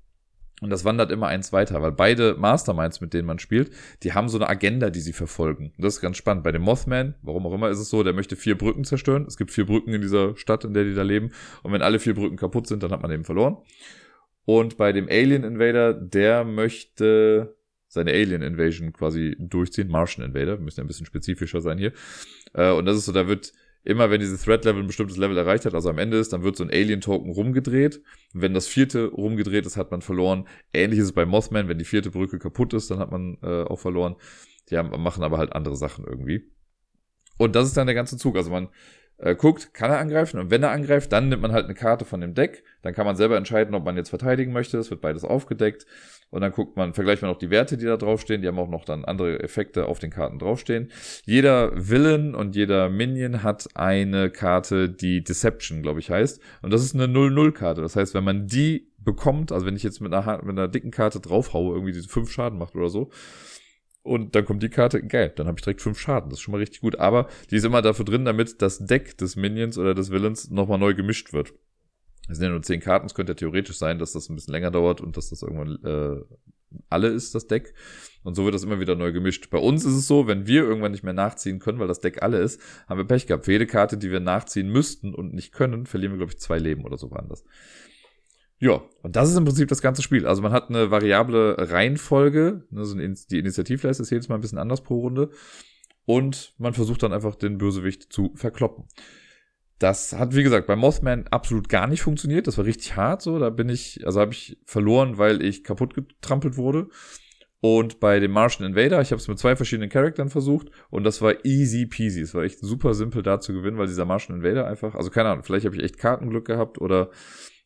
[0.60, 3.70] Und das wandert immer eins weiter, weil beide Masterminds, mit denen man spielt,
[4.02, 5.72] die haben so eine Agenda, die sie verfolgen.
[5.78, 6.43] Das ist ganz spannend.
[6.43, 9.26] Bei dem Mothman, warum auch immer ist es so, der möchte vier Brücken zerstören.
[9.28, 11.32] Es gibt vier Brücken in dieser Stadt, in der die da leben.
[11.62, 13.58] Und wenn alle vier Brücken kaputt sind, dann hat man eben verloren.
[14.46, 17.56] Und bei dem Alien Invader, der möchte
[17.88, 19.89] seine Alien Invasion quasi durchziehen.
[19.89, 21.93] Martian Invader, wir müssen ja ein bisschen spezifischer sein hier.
[22.54, 23.54] Äh, und das ist so, da wird
[23.88, 26.43] immer, wenn dieses Threat Level ein bestimmtes Level erreicht hat, also am Ende ist, dann
[26.43, 28.02] wird so ein Alien Token rumgedreht.
[28.34, 30.45] Wenn das vierte rumgedreht ist, hat man verloren.
[30.73, 33.63] Ähnlich ist es bei Mothman, wenn die vierte Brücke kaputt ist, dann hat man äh,
[33.63, 34.17] auch verloren.
[34.69, 36.52] Die haben, machen aber halt andere Sachen irgendwie.
[37.38, 38.36] Und das ist dann der ganze Zug.
[38.36, 38.67] Also man
[39.19, 42.04] äh, guckt, kann er angreifen und wenn er angreift, dann nimmt man halt eine Karte
[42.04, 42.65] von dem Deck.
[42.82, 44.78] Dann kann man selber entscheiden, ob man jetzt verteidigen möchte.
[44.78, 45.86] Es wird beides aufgedeckt.
[46.29, 48.41] Und dann guckt man, vergleicht man auch die Werte, die da draufstehen.
[48.41, 50.91] Die haben auch noch dann andere Effekte auf den Karten draufstehen.
[51.25, 56.41] Jeder Villain und jeder Minion hat eine Karte, die Deception, glaube ich, heißt.
[56.61, 57.81] Und das ist eine 0-0-Karte.
[57.81, 60.91] Das heißt, wenn man die bekommt, also wenn ich jetzt mit einer, mit einer dicken
[60.91, 63.09] Karte draufhaue, irgendwie diese fünf Schaden macht oder so,
[64.03, 66.29] und dann kommt die Karte, geil, dann habe ich direkt fünf Schaden.
[66.29, 66.97] Das ist schon mal richtig gut.
[66.97, 70.79] Aber die ist immer dafür drin, damit das Deck des Minions oder des Villains nochmal
[70.79, 71.53] neu gemischt wird.
[72.27, 74.53] Es sind ja nur zehn Karten, es könnte ja theoretisch sein, dass das ein bisschen
[74.53, 76.23] länger dauert und dass das irgendwann äh,
[76.89, 77.73] alle ist, das Deck.
[78.23, 79.49] Und so wird das immer wieder neu gemischt.
[79.49, 82.21] Bei uns ist es so, wenn wir irgendwann nicht mehr nachziehen können, weil das Deck
[82.21, 83.45] alle ist, haben wir Pech gehabt.
[83.45, 86.59] Für jede Karte, die wir nachziehen müssten und nicht können, verlieren wir, glaube ich, zwei
[86.59, 87.45] Leben oder so waren das.
[88.59, 90.25] Ja, und das ist im Prinzip das ganze Spiel.
[90.25, 94.81] Also man hat eine variable Reihenfolge, also die Initiativleiste ist jedes Mal ein bisschen anders
[94.81, 95.29] pro Runde.
[96.05, 98.85] Und man versucht dann einfach den Bösewicht zu verkloppen.
[99.79, 102.47] Das hat, wie gesagt, bei Mothman absolut gar nicht funktioniert.
[102.47, 103.37] Das war richtig hart so.
[103.37, 106.87] Da bin ich, also habe ich verloren, weil ich kaputt getrampelt wurde.
[107.59, 111.21] Und bei dem Martian Invader, ich habe es mit zwei verschiedenen Charaktern versucht und das
[111.21, 112.21] war easy peasy.
[112.21, 115.29] Es war echt super simpel da zu gewinnen, weil dieser Martian Invader einfach, also keine
[115.29, 117.09] Ahnung, vielleicht habe ich echt Kartenglück gehabt oder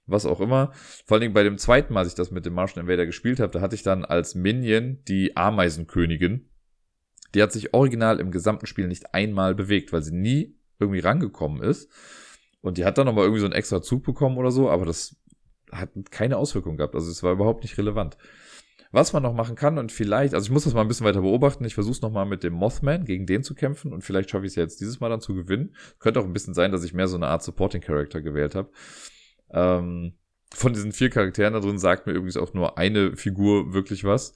[0.06, 0.72] was auch immer.
[1.06, 3.42] Vor allen Dingen bei dem zweiten Mal, als ich das mit dem Martian Invader gespielt
[3.42, 6.50] habe, da hatte ich dann als Minion die Ameisenkönigin.
[7.36, 11.62] Die hat sich original im gesamten Spiel nicht einmal bewegt, weil sie nie irgendwie rangekommen
[11.62, 11.90] ist.
[12.62, 15.16] Und die hat dann nochmal irgendwie so einen extra Zug bekommen oder so, aber das
[15.72, 16.96] hat keine Auswirkung gehabt.
[16.96, 18.18] Also es war überhaupt nicht relevant.
[18.92, 21.22] Was man noch machen kann und vielleicht, also ich muss das mal ein bisschen weiter
[21.22, 24.46] beobachten, ich versuche es nochmal mit dem Mothman gegen den zu kämpfen und vielleicht schaffe
[24.46, 25.76] ich es jetzt dieses Mal dann zu gewinnen.
[26.00, 28.70] Könnte auch ein bisschen sein, dass ich mehr so eine Art Supporting Character gewählt habe.
[29.50, 30.18] Ähm,
[30.54, 34.34] von diesen vier Charakteren da drin sagt mir übrigens auch nur eine Figur wirklich was.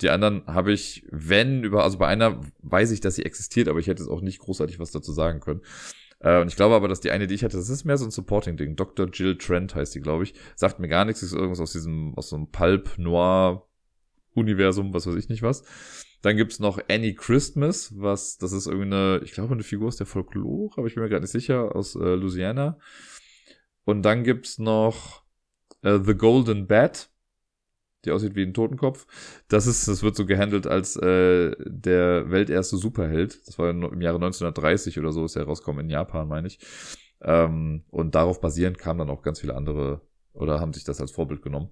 [0.00, 3.80] Die anderen habe ich, wenn über, also bei einer weiß ich, dass sie existiert, aber
[3.80, 5.62] ich hätte es auch nicht großartig was dazu sagen können.
[6.20, 8.04] Äh, und ich glaube aber, dass die eine, die ich hatte, das ist mehr so
[8.04, 8.76] ein Supporting-Ding.
[8.76, 9.08] Dr.
[9.08, 10.34] Jill Trent heißt die, glaube ich.
[10.54, 13.68] Sagt mir gar nichts, ist irgendwas aus diesem, aus so einem Pulp Noir
[14.34, 15.64] Universum, was weiß ich nicht was.
[16.22, 20.06] Dann gibt's noch Annie Christmas, was, das ist irgendeine, ich glaube, eine Figur aus der
[20.06, 22.78] Folklore, aber ich bin mir gerade nicht sicher, aus äh, Louisiana.
[23.84, 25.22] Und dann gibt's noch
[25.82, 27.10] äh, The Golden Bat,
[28.04, 29.06] die aussieht wie ein Totenkopf.
[29.48, 33.46] Das ist, das wird so gehandelt als äh, der welterste Superheld.
[33.46, 36.58] Das war im Jahre 1930 oder so, ist er rausgekommen in Japan, meine ich.
[37.20, 41.10] Ähm, und darauf basierend kamen dann auch ganz viele andere oder haben sich das als
[41.10, 41.70] Vorbild genommen.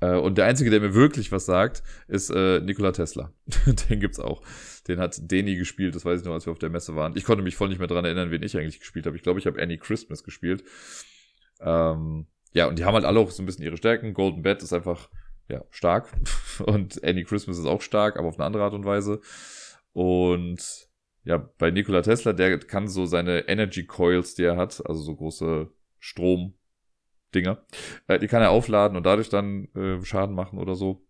[0.00, 3.32] Äh, und der einzige, der mir wirklich was sagt, ist äh, Nikola Tesla.
[3.88, 4.42] Den gibt's auch.
[4.88, 7.16] Den hat Deni gespielt, das weiß ich noch, als wir auf der Messe waren.
[7.16, 9.16] Ich konnte mich voll nicht mehr dran erinnern, wen ich eigentlich gespielt habe.
[9.16, 10.64] Ich glaube, ich habe Annie Christmas gespielt.
[11.60, 14.14] Ähm, ja, und die haben halt alle auch so ein bisschen ihre Stärken.
[14.14, 15.08] Golden Bat ist einfach
[15.48, 16.08] ja, stark.
[16.66, 19.20] Und Annie Christmas ist auch stark, aber auf eine andere Art und Weise.
[19.92, 20.88] Und
[21.24, 25.14] ja, bei Nikola Tesla, der kann so seine Energy Coils, die er hat, also so
[25.14, 27.64] große Strom-Dinger,
[28.08, 31.06] äh, die kann er aufladen und dadurch dann äh, Schaden machen oder so.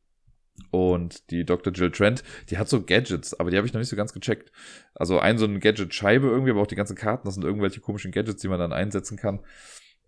[0.71, 1.73] Und die Dr.
[1.73, 4.53] Jill Trent, die hat so Gadgets, aber die habe ich noch nicht so ganz gecheckt.
[4.95, 8.13] Also ein so ein Gadget-Scheibe irgendwie, aber auch die ganzen Karten, das sind irgendwelche komischen
[8.13, 9.41] Gadgets, die man dann einsetzen kann.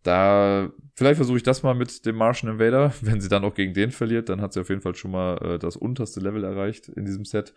[0.05, 2.93] Da, vielleicht versuche ich das mal mit dem Martian Invader.
[3.01, 5.38] Wenn sie dann auch gegen den verliert, dann hat sie auf jeden Fall schon mal
[5.38, 7.55] äh, das unterste Level erreicht in diesem Set.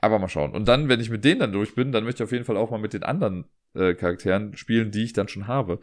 [0.00, 0.52] Aber mal schauen.
[0.52, 2.56] Und dann, wenn ich mit denen dann durch bin, dann möchte ich auf jeden Fall
[2.56, 5.80] auch mal mit den anderen äh, Charakteren spielen, die ich dann schon habe.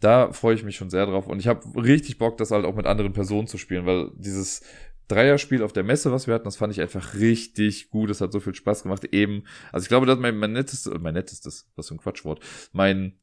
[0.00, 1.26] Da freue ich mich schon sehr drauf.
[1.26, 4.62] Und ich habe richtig Bock, das halt auch mit anderen Personen zu spielen, weil dieses
[5.08, 8.10] Dreierspiel auf der Messe, was wir hatten, das fand ich einfach richtig gut.
[8.10, 9.04] Es hat so viel Spaß gemacht.
[9.12, 12.40] Eben, also ich glaube, das ist mein, mein nettestes, mein nettestes, was für ein Quatschwort,
[12.72, 13.18] mein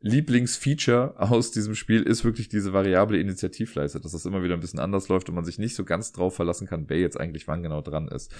[0.00, 4.78] Lieblingsfeature aus diesem Spiel ist wirklich diese variable Initiativleiste, dass das immer wieder ein bisschen
[4.78, 7.62] anders läuft und man sich nicht so ganz drauf verlassen kann, wer jetzt eigentlich wann
[7.62, 8.32] genau dran ist.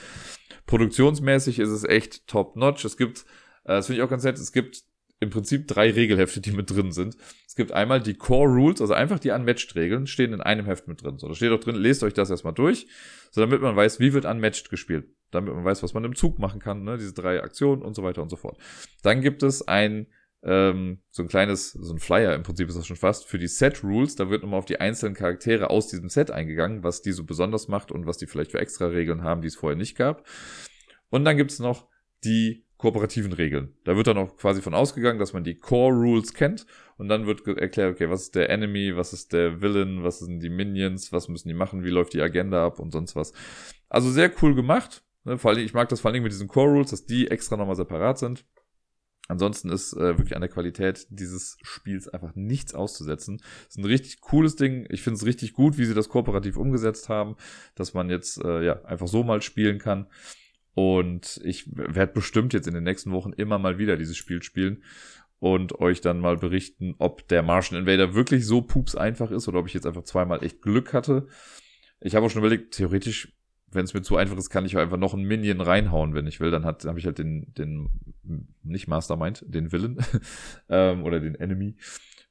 [0.66, 2.84] Produktionsmäßig ist es echt top-notch.
[2.84, 3.20] Es gibt,
[3.64, 4.84] äh, das finde ich auch ganz nett, es gibt
[5.18, 7.16] im Prinzip drei Regelhefte, die mit drin sind.
[7.46, 11.02] Es gibt einmal die Core Rules, also einfach die Unmatched-Regeln, stehen in einem Heft mit
[11.02, 11.18] drin.
[11.18, 12.86] So, da steht auch drin, lest euch das erstmal durch,
[13.30, 15.06] so damit man weiß, wie wird Unmatched gespielt.
[15.30, 16.98] Damit man weiß, was man im Zug machen kann, ne?
[16.98, 18.58] diese drei Aktionen und so weiter und so fort.
[19.02, 20.06] Dann gibt es ein
[20.46, 23.48] ähm, so ein kleines, so ein Flyer im Prinzip ist das schon fast, für die
[23.48, 24.14] Set Rules.
[24.14, 27.66] Da wird nochmal auf die einzelnen Charaktere aus diesem Set eingegangen, was die so besonders
[27.66, 30.24] macht und was die vielleicht für extra Regeln haben, die es vorher nicht gab.
[31.10, 31.88] Und dann gibt's noch
[32.22, 33.74] die kooperativen Regeln.
[33.84, 37.26] Da wird dann auch quasi von ausgegangen, dass man die Core Rules kennt und dann
[37.26, 41.12] wird erklärt, okay, was ist der Enemy, was ist der Villain, was sind die Minions,
[41.12, 43.32] was müssen die machen, wie läuft die Agenda ab und sonst was.
[43.88, 45.02] Also sehr cool gemacht.
[45.24, 45.38] Ne?
[45.38, 47.76] Vor allem, ich mag das vor allem mit diesen Core Rules, dass die extra nochmal
[47.76, 48.44] separat sind.
[49.28, 53.40] Ansonsten ist äh, wirklich an der Qualität dieses Spiels einfach nichts auszusetzen.
[53.62, 54.86] Es ist ein richtig cooles Ding.
[54.90, 57.36] Ich finde es richtig gut, wie sie das kooperativ umgesetzt haben,
[57.74, 60.06] dass man jetzt äh, ja einfach so mal spielen kann.
[60.74, 64.84] Und ich werde bestimmt jetzt in den nächsten Wochen immer mal wieder dieses Spiel spielen
[65.38, 69.58] und euch dann mal berichten, ob der Martian Invader wirklich so pups einfach ist oder
[69.58, 71.28] ob ich jetzt einfach zweimal echt Glück hatte.
[72.00, 73.32] Ich habe auch schon überlegt, theoretisch
[73.70, 76.40] wenn es mir zu einfach ist, kann ich einfach noch einen Minion reinhauen, wenn ich
[76.40, 76.50] will.
[76.50, 77.90] Dann habe ich halt den, den,
[78.62, 79.98] nicht Mastermind, den Villain
[80.68, 81.76] ähm, oder den Enemy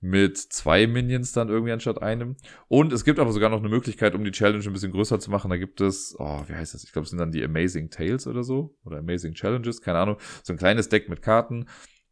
[0.02, 2.36] mit zwei Minions dann irgendwie anstatt einem.
[2.68, 5.32] Und es gibt aber sogar noch eine Möglichkeit, um die Challenge ein bisschen größer zu
[5.32, 5.50] machen.
[5.50, 6.84] Da gibt es, oh, wie heißt das?
[6.84, 8.78] Ich glaube, es sind dann die Amazing Tales oder so.
[8.84, 10.18] Oder Amazing Challenges, keine Ahnung.
[10.44, 11.66] So ein kleines Deck mit Karten.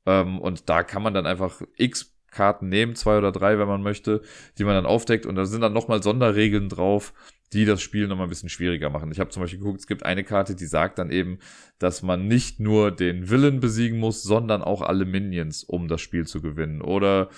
[0.05, 3.83] Ähm, und da kann man dann einfach x Karten nehmen, zwei oder drei, wenn man
[3.83, 4.21] möchte,
[4.57, 5.27] die man dann aufdeckt.
[5.27, 7.13] Und da sind dann nochmal Sonderregeln drauf,
[7.53, 9.11] die das Spiel nochmal ein bisschen schwieriger machen.
[9.11, 11.39] Ich habe zum Beispiel geguckt, es gibt eine Karte, die sagt dann eben,
[11.79, 16.25] dass man nicht nur den Villain besiegen muss, sondern auch alle Minions, um das Spiel
[16.25, 16.81] zu gewinnen.
[16.81, 17.29] Oder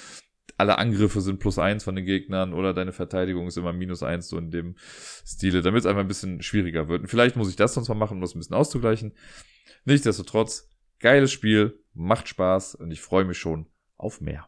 [0.58, 4.30] alle Angriffe sind plus eins von den Gegnern oder deine Verteidigung ist immer minus eins,
[4.30, 4.76] so in dem
[5.26, 7.02] Stile, damit es einfach ein bisschen schwieriger wird.
[7.02, 9.14] Und vielleicht muss ich das sonst mal machen, um das ein bisschen auszugleichen.
[9.84, 14.48] Nichtsdestotrotz, geiles Spiel, macht Spaß und ich freue mich schon auf mehr.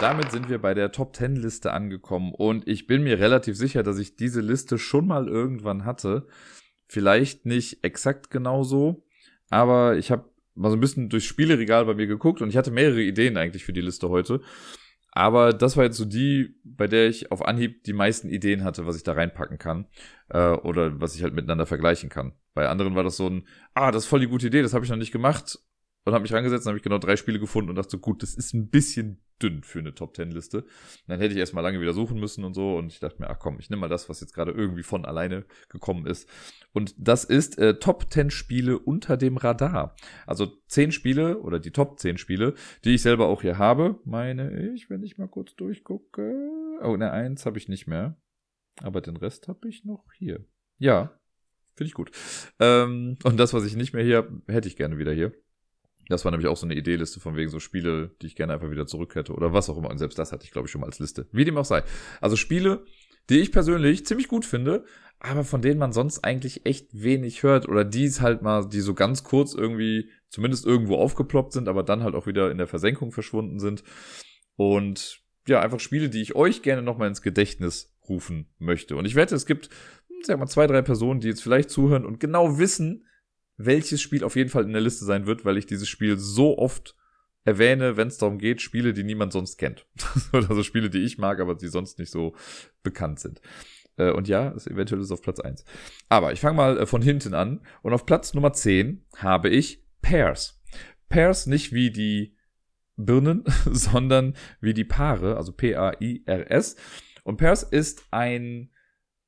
[0.00, 3.82] Damit sind wir bei der Top 10 Liste angekommen und ich bin mir relativ sicher,
[3.82, 6.28] dass ich diese Liste schon mal irgendwann hatte.
[6.86, 9.04] Vielleicht nicht exakt genauso,
[9.50, 12.70] aber ich habe mal so ein bisschen durchs Spieleregal bei mir geguckt und ich hatte
[12.70, 14.40] mehrere Ideen eigentlich für die Liste heute.
[15.10, 18.86] Aber das war jetzt so die, bei der ich auf Anhieb die meisten Ideen hatte,
[18.86, 19.86] was ich da reinpacken kann.
[20.28, 22.34] Äh, oder was ich halt miteinander vergleichen kann.
[22.54, 24.84] Bei anderen war das so ein, ah, das ist voll die gute Idee, das habe
[24.84, 25.58] ich noch nicht gemacht
[26.08, 28.22] und habe mich rangesetzt und habe ich genau drei Spiele gefunden und dachte so, gut,
[28.22, 30.64] das ist ein bisschen dünn für eine Top Ten Liste.
[31.06, 33.38] Dann hätte ich erstmal lange wieder suchen müssen und so und ich dachte mir, ach
[33.38, 36.28] komm, ich nehme mal das, was jetzt gerade irgendwie von alleine gekommen ist.
[36.72, 39.94] Und das ist äh, Top Ten Spiele unter dem Radar.
[40.26, 44.72] Also zehn Spiele oder die Top 10 Spiele, die ich selber auch hier habe, meine
[44.72, 46.32] ich, wenn ich mal kurz durchgucke.
[46.82, 48.16] Oh, ne, eins habe ich nicht mehr.
[48.80, 50.44] Aber den Rest habe ich noch hier.
[50.78, 51.18] Ja,
[51.74, 52.12] finde ich gut.
[52.60, 55.32] Ähm, und das, was ich nicht mehr hier habe, hätte ich gerne wieder hier.
[56.08, 58.70] Das war nämlich auch so eine Ideeliste von wegen so Spiele, die ich gerne einfach
[58.70, 59.90] wieder zurück hätte oder was auch immer.
[59.90, 61.26] Und selbst das hatte ich, glaube ich, schon mal als Liste.
[61.32, 61.82] Wie dem auch sei.
[62.20, 62.84] Also Spiele,
[63.28, 64.84] die ich persönlich ziemlich gut finde,
[65.20, 68.80] aber von denen man sonst eigentlich echt wenig hört oder die es halt mal, die
[68.80, 72.66] so ganz kurz irgendwie zumindest irgendwo aufgeploppt sind, aber dann halt auch wieder in der
[72.66, 73.82] Versenkung verschwunden sind.
[74.56, 78.96] Und ja, einfach Spiele, die ich euch gerne nochmal ins Gedächtnis rufen möchte.
[78.96, 79.70] Und ich wette, es gibt,
[80.22, 83.06] sag mal, zwei, drei Personen, die jetzt vielleicht zuhören und genau wissen,
[83.58, 86.56] welches Spiel auf jeden Fall in der Liste sein wird, weil ich dieses Spiel so
[86.56, 86.96] oft
[87.44, 89.86] erwähne, wenn es darum geht, Spiele, die niemand sonst kennt.
[90.32, 92.34] Oder so Spiele, die ich mag, aber die sonst nicht so
[92.82, 93.40] bekannt sind.
[93.96, 95.64] Äh, und ja, es eventuell ist auf Platz eins.
[96.08, 97.60] Aber ich fange mal äh, von hinten an.
[97.82, 100.62] Und auf Platz Nummer 10 habe ich Pairs.
[101.08, 102.36] Pairs nicht wie die
[102.96, 106.76] Birnen, sondern wie die Paare, also P-A-I-R-S.
[107.24, 108.70] Und Pairs ist ein,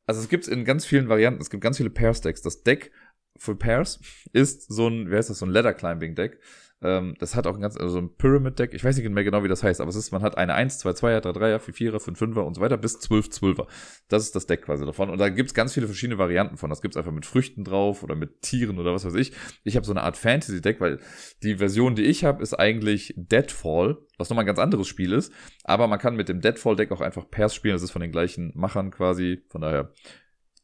[0.07, 2.43] also es gibt es in ganz vielen Varianten, es gibt ganz viele Pairs-Decks.
[2.43, 2.93] Das Deck
[3.41, 4.01] für Pairs
[4.33, 6.39] ist so ein, wie heißt das, so ein Ladder Climbing Deck.
[6.83, 8.75] Ähm, das hat auch ein ganz, also ein Pyramid-Deck.
[8.75, 10.79] Ich weiß nicht mehr genau, wie das heißt, aber es ist, man hat eine 1,
[10.79, 13.67] 2, 2er, 3, 3er, 4, 4er, 5, 5er und so weiter bis 12, 12er.
[14.09, 15.09] Das ist das Deck quasi davon.
[15.09, 16.69] Und da gibt's ganz viele verschiedene Varianten von.
[16.69, 19.33] Das gibt's einfach mit Früchten drauf oder mit Tieren oder was weiß ich.
[19.65, 21.01] Ich habe so eine Art Fantasy-Deck, weil
[21.43, 25.33] die Version, die ich habe, ist eigentlich Deadfall, was nochmal ein ganz anderes Spiel ist.
[25.65, 27.75] Aber man kann mit dem Deadfall-Deck auch einfach Pairs spielen.
[27.75, 29.43] Das ist von den gleichen Machern quasi.
[29.49, 29.93] Von daher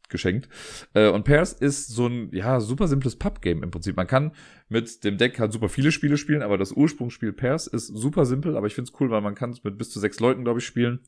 [0.09, 0.49] geschenkt.
[0.95, 3.97] Äh, und Pairs ist so ein, ja, super simples Pub-Game im Prinzip.
[3.97, 4.33] Man kann
[4.69, 8.57] mit dem Deck halt super viele Spiele spielen, aber das Ursprungsspiel Pairs ist super simpel,
[8.57, 10.61] aber ich finde es cool, weil man kann es mit bis zu sechs Leuten, glaube
[10.61, 11.01] ich, spielen.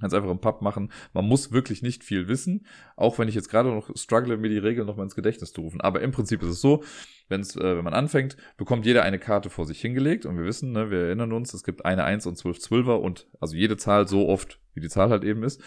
[0.00, 0.90] Ganz einfach im Pub machen.
[1.12, 4.56] Man muss wirklich nicht viel wissen, auch wenn ich jetzt gerade noch struggle, mir die
[4.56, 5.80] Regeln nochmal ins Gedächtnis zu rufen.
[5.80, 6.82] Aber im Prinzip ist es so,
[7.28, 10.72] wenn's, äh, wenn man anfängt, bekommt jeder eine Karte vor sich hingelegt und wir wissen,
[10.72, 14.08] ne, wir erinnern uns, es gibt eine 1 und 12 Zwölfer und also jede Zahl
[14.08, 15.60] so oft, wie die Zahl halt eben ist.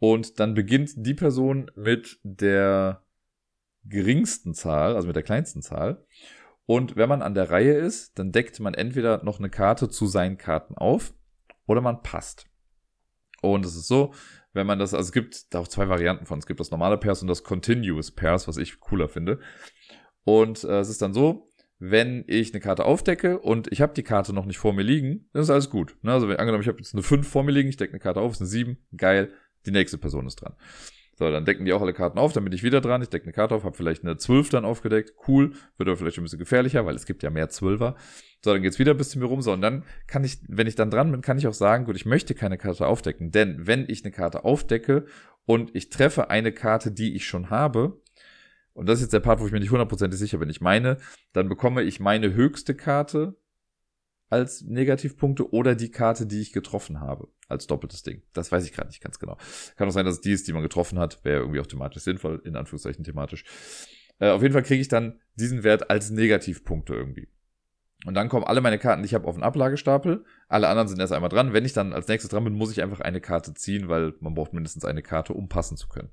[0.00, 3.04] Und dann beginnt die Person mit der
[3.84, 6.04] geringsten Zahl, also mit der kleinsten Zahl.
[6.66, 10.06] Und wenn man an der Reihe ist, dann deckt man entweder noch eine Karte zu
[10.06, 11.14] seinen Karten auf
[11.66, 12.46] oder man passt.
[13.42, 14.12] Und es ist so,
[14.52, 16.38] wenn man das, also es gibt da auch zwei Varianten von.
[16.38, 19.40] Es gibt das normale Pairs und das Continuous Pairs, was ich cooler finde.
[20.24, 24.02] Und äh, es ist dann so, wenn ich eine Karte aufdecke und ich habe die
[24.02, 25.96] Karte noch nicht vor mir liegen, dann ist alles gut.
[26.02, 26.12] Ne?
[26.12, 28.20] Also wenn, angenommen, ich habe jetzt eine 5 vor mir liegen, ich decke eine Karte
[28.20, 29.32] auf, ist eine 7, geil,
[29.66, 30.54] die nächste Person ist dran.
[31.20, 33.02] So, dann decken die auch alle Karten auf, dann bin ich wieder dran.
[33.02, 35.12] Ich decke eine Karte auf, habe vielleicht eine 12 dann aufgedeckt.
[35.28, 37.94] Cool, wird aber vielleicht ein bisschen gefährlicher, weil es gibt ja mehr Zwölfer.
[38.42, 39.42] So, dann geht's wieder bis zu mir rum.
[39.42, 41.96] So, und dann kann ich, wenn ich dann dran bin, kann ich auch sagen, gut,
[41.96, 43.32] ich möchte keine Karte aufdecken.
[43.32, 45.04] Denn wenn ich eine Karte aufdecke
[45.44, 48.00] und ich treffe eine Karte, die ich schon habe,
[48.72, 50.96] und das ist jetzt der Part, wo ich mir nicht hundertprozentig sicher bin, ich meine,
[51.34, 53.36] dann bekomme ich meine höchste Karte
[54.30, 58.22] als Negativpunkte oder die Karte, die ich getroffen habe, als doppeltes Ding.
[58.32, 59.36] Das weiß ich gerade nicht ganz genau.
[59.76, 61.24] Kann auch sein, dass es die ist, die man getroffen hat.
[61.24, 63.44] Wäre irgendwie auch thematisch sinnvoll, in Anführungszeichen thematisch.
[64.20, 67.28] Äh, auf jeden Fall kriege ich dann diesen Wert als Negativpunkte irgendwie.
[68.06, 70.24] Und dann kommen alle meine Karten, die ich habe, auf den Ablagestapel.
[70.48, 71.52] Alle anderen sind erst einmal dran.
[71.52, 74.34] Wenn ich dann als nächstes dran bin, muss ich einfach eine Karte ziehen, weil man
[74.34, 76.10] braucht mindestens eine Karte, um passen zu können.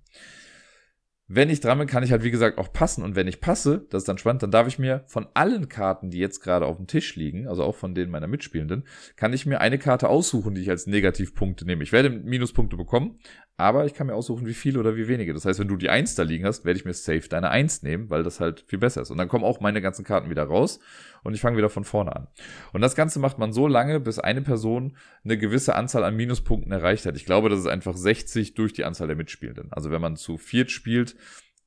[1.30, 3.04] Wenn ich dran bin, kann ich halt wie gesagt auch passen.
[3.04, 6.10] Und wenn ich passe, das ist dann spannend, dann darf ich mir von allen Karten,
[6.10, 8.86] die jetzt gerade auf dem Tisch liegen, also auch von denen meiner Mitspielenden,
[9.18, 11.84] kann ich mir eine Karte aussuchen, die ich als Negativpunkte nehme.
[11.84, 13.20] Ich werde Minuspunkte bekommen,
[13.60, 15.34] aber ich kann mir aussuchen, wie viele oder wie wenige.
[15.34, 17.82] Das heißt, wenn du die Eins da liegen hast, werde ich mir safe deine Eins
[17.82, 19.10] nehmen, weil das halt viel besser ist.
[19.10, 20.80] Und dann kommen auch meine ganzen Karten wieder raus
[21.24, 22.28] und ich fange wieder von vorne an.
[22.72, 26.72] Und das Ganze macht man so lange, bis eine Person eine gewisse Anzahl an Minuspunkten
[26.72, 27.15] erreicht hat.
[27.15, 29.74] Ich glaube, das ist einfach 60 durch die Anzahl der Mitspielenden.
[29.74, 31.15] Also wenn man zu viert spielt,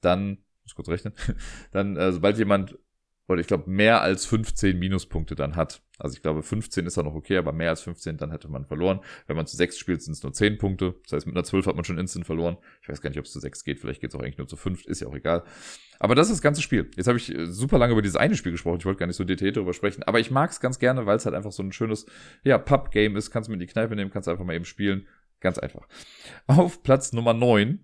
[0.00, 1.12] dann, muss kurz rechnen,
[1.72, 2.78] dann, äh, sobald jemand
[3.30, 5.82] oder ich glaube, mehr als 15 Minuspunkte dann hat.
[5.98, 8.64] Also ich glaube, 15 ist ja noch okay, aber mehr als 15, dann hätte man
[8.64, 8.98] verloren.
[9.28, 10.96] Wenn man zu 6 spielt, sind es nur 10 Punkte.
[11.04, 12.56] Das heißt, mit einer 12 hat man schon instant verloren.
[12.82, 13.78] Ich weiß gar nicht, ob es zu 6 geht.
[13.78, 14.84] Vielleicht geht es auch eigentlich nur zu 5.
[14.86, 15.44] Ist ja auch egal.
[16.00, 16.90] Aber das ist das ganze Spiel.
[16.96, 18.78] Jetzt habe ich äh, super lange über dieses eine Spiel gesprochen.
[18.80, 20.02] Ich wollte gar nicht so detailliert darüber sprechen.
[20.02, 22.06] Aber ich mag es ganz gerne, weil es halt einfach so ein schönes,
[22.42, 23.30] ja, Pub-Game ist.
[23.30, 25.06] Kannst du mit in die Kneipe nehmen, kannst einfach mal eben spielen.
[25.38, 25.86] Ganz einfach.
[26.48, 27.78] Auf Platz Nummer 9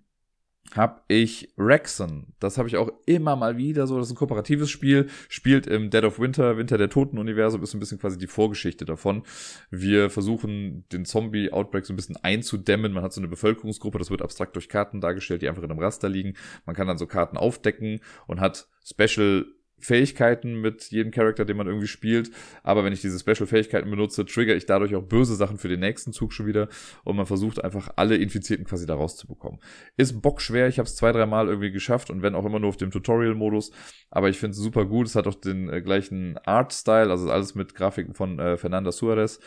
[0.74, 2.26] habe ich Rexon.
[2.40, 3.98] Das habe ich auch immer mal wieder so.
[3.98, 7.80] Das ist ein kooperatives Spiel, spielt im Dead of Winter, Winter der Toten-Universum, ist ein
[7.80, 9.22] bisschen quasi die Vorgeschichte davon.
[9.70, 12.92] Wir versuchen, den Zombie-Outbreak so ein bisschen einzudämmen.
[12.92, 15.80] Man hat so eine Bevölkerungsgruppe, das wird abstrakt durch Karten dargestellt, die einfach in einem
[15.80, 16.34] Raster liegen.
[16.64, 19.46] Man kann dann so Karten aufdecken und hat Special
[19.78, 22.30] Fähigkeiten mit jedem Charakter, den man irgendwie spielt.
[22.62, 26.12] Aber wenn ich diese Special-Fähigkeiten benutze, trigger ich dadurch auch böse Sachen für den nächsten
[26.12, 26.68] Zug schon wieder.
[27.04, 29.60] Und man versucht einfach alle Infizierten quasi da rauszubekommen.
[29.96, 32.70] Ist bockschwer, ich habe es zwei, drei Mal irgendwie geschafft und wenn auch immer nur
[32.70, 33.70] auf dem Tutorial-Modus.
[34.10, 35.06] Aber ich finde es super gut.
[35.06, 39.40] Es hat auch den äh, gleichen Art-Style, also alles mit Grafiken von äh, Fernanda Suarez,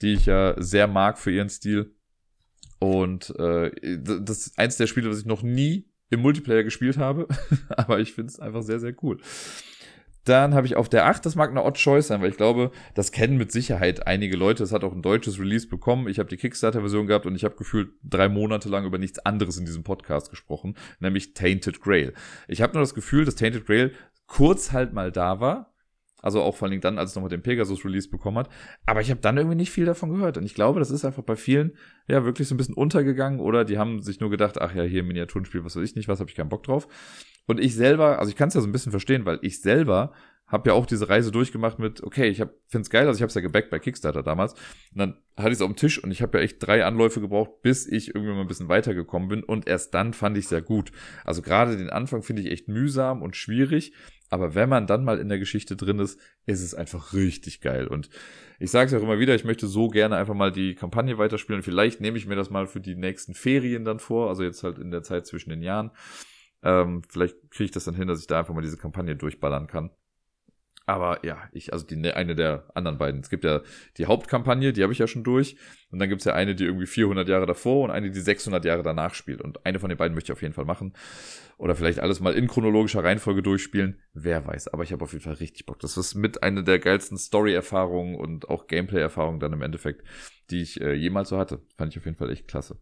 [0.00, 1.94] die ich ja sehr mag für ihren Stil.
[2.78, 7.26] Und äh, das ist eins der Spiele, was ich noch nie im Multiplayer gespielt habe,
[7.68, 9.18] aber ich finde es einfach sehr, sehr cool.
[10.26, 12.72] Dann habe ich auf der 8, das mag eine Odd Choice sein, weil ich glaube,
[12.94, 14.64] das kennen mit Sicherheit einige Leute.
[14.64, 16.08] Es hat auch ein deutsches Release bekommen.
[16.08, 19.56] Ich habe die Kickstarter-Version gehabt und ich habe gefühlt drei Monate lang über nichts anderes
[19.56, 22.12] in diesem Podcast gesprochen, nämlich Tainted Grail.
[22.48, 23.92] Ich habe nur das Gefühl, dass Tainted Grail
[24.26, 25.72] kurz halt mal da war.
[26.22, 28.48] Also auch vor allen Dingen dann, als es nochmal den Pegasus-Release bekommen hat.
[28.84, 30.36] Aber ich habe dann irgendwie nicht viel davon gehört.
[30.38, 31.76] Und ich glaube, das ist einfach bei vielen
[32.08, 35.04] ja wirklich so ein bisschen untergegangen oder die haben sich nur gedacht, ach ja, hier
[35.04, 36.88] Miniaturenspiel, was weiß ich nicht, was habe ich keinen Bock drauf.
[37.46, 40.12] Und ich selber, also ich kann es ja so ein bisschen verstehen, weil ich selber
[40.46, 43.28] habe ja auch diese Reise durchgemacht mit, okay, ich finde es geil, also ich habe
[43.28, 44.52] es ja gebackt bei Kickstarter damals.
[44.52, 47.20] Und dann hatte ich es auf dem Tisch und ich habe ja echt drei Anläufe
[47.20, 49.42] gebraucht, bis ich irgendwie mal ein bisschen weitergekommen bin.
[49.42, 50.92] Und erst dann fand ich es ja gut.
[51.24, 53.92] Also gerade den Anfang finde ich echt mühsam und schwierig.
[54.28, 57.88] Aber wenn man dann mal in der Geschichte drin ist, ist es einfach richtig geil.
[57.88, 58.08] Und
[58.58, 61.62] ich sage es auch immer wieder, ich möchte so gerne einfach mal die Kampagne weiterspielen.
[61.62, 64.78] Vielleicht nehme ich mir das mal für die nächsten Ferien dann vor, also jetzt halt
[64.78, 65.90] in der Zeit zwischen den Jahren.
[66.66, 69.68] Ähm, vielleicht kriege ich das dann hin, dass ich da einfach mal diese Kampagne durchballern
[69.68, 69.90] kann.
[70.84, 73.20] Aber ja, ich, also die, eine der anderen beiden.
[73.20, 73.62] Es gibt ja
[73.98, 75.56] die Hauptkampagne, die habe ich ja schon durch.
[75.90, 78.64] Und dann gibt es ja eine, die irgendwie 400 Jahre davor und eine, die 600
[78.64, 79.42] Jahre danach spielt.
[79.42, 80.92] Und eine von den beiden möchte ich auf jeden Fall machen.
[81.56, 84.00] Oder vielleicht alles mal in chronologischer Reihenfolge durchspielen.
[84.12, 84.68] Wer weiß.
[84.68, 85.80] Aber ich habe auf jeden Fall richtig Bock.
[85.80, 90.04] Das ist mit einer der geilsten Story-Erfahrungen und auch Gameplay-Erfahrungen dann im Endeffekt,
[90.50, 91.62] die ich äh, jemals so hatte.
[91.76, 92.78] Fand ich auf jeden Fall echt klasse.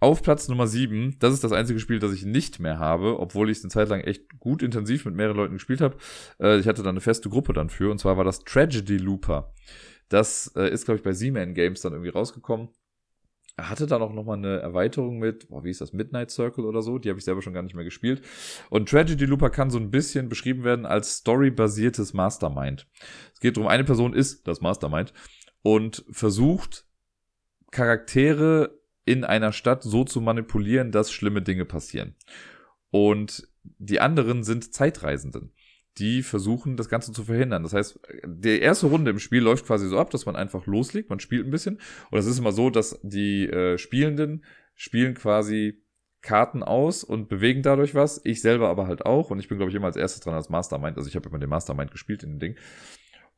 [0.00, 3.50] Auf Platz Nummer 7, das ist das einzige Spiel, das ich nicht mehr habe, obwohl
[3.50, 5.96] ich es eine Zeit lang echt gut intensiv mit mehreren Leuten gespielt habe.
[6.40, 9.52] Äh, ich hatte da eine feste Gruppe dann für, und zwar war das Tragedy Looper.
[10.08, 12.68] Das äh, ist, glaube ich, bei Z-Man Games dann irgendwie rausgekommen.
[13.56, 16.80] Er hatte da noch mal eine Erweiterung mit, boah, wie ist das, Midnight Circle oder
[16.80, 18.22] so, die habe ich selber schon gar nicht mehr gespielt.
[18.70, 22.86] Und Tragedy Looper kann so ein bisschen beschrieben werden als storybasiertes Mastermind.
[23.34, 25.12] Es geht darum, eine Person ist das Mastermind
[25.62, 26.86] und versucht
[27.72, 28.77] Charaktere
[29.08, 32.14] in einer Stadt so zu manipulieren, dass schlimme Dinge passieren.
[32.90, 35.52] Und die anderen sind Zeitreisenden,
[35.96, 37.62] die versuchen, das Ganze zu verhindern.
[37.62, 41.08] Das heißt, die erste Runde im Spiel läuft quasi so ab, dass man einfach loslegt,
[41.08, 41.80] man spielt ein bisschen.
[42.10, 44.44] Und es ist immer so, dass die äh, Spielenden
[44.74, 45.82] spielen quasi
[46.20, 48.20] Karten aus und bewegen dadurch was.
[48.24, 49.30] Ich selber aber halt auch.
[49.30, 50.98] Und ich bin, glaube ich, immer als erstes dran als Mastermind.
[50.98, 52.56] Also ich habe immer den Mastermind gespielt in dem Ding.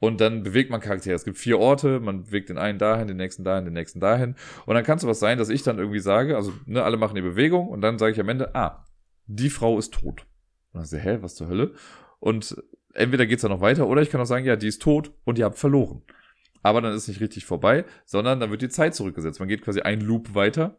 [0.01, 1.14] Und dann bewegt man Charaktere.
[1.14, 4.34] Es gibt vier Orte, man bewegt den einen dahin, den nächsten dahin, den nächsten dahin.
[4.64, 7.14] Und dann kann es was sein, dass ich dann irgendwie sage, also ne, alle machen
[7.14, 8.86] die Bewegung und dann sage ich am Ende, ah,
[9.26, 10.26] die Frau ist tot.
[10.72, 11.74] Und dann sage ich, hä, was zur Hölle?
[12.18, 12.57] Und
[12.94, 15.38] entweder geht's dann noch weiter oder ich kann auch sagen, ja, die ist tot und
[15.38, 16.03] ihr habt verloren.
[16.62, 19.38] Aber dann ist nicht richtig vorbei, sondern dann wird die Zeit zurückgesetzt.
[19.38, 20.78] Man geht quasi ein Loop weiter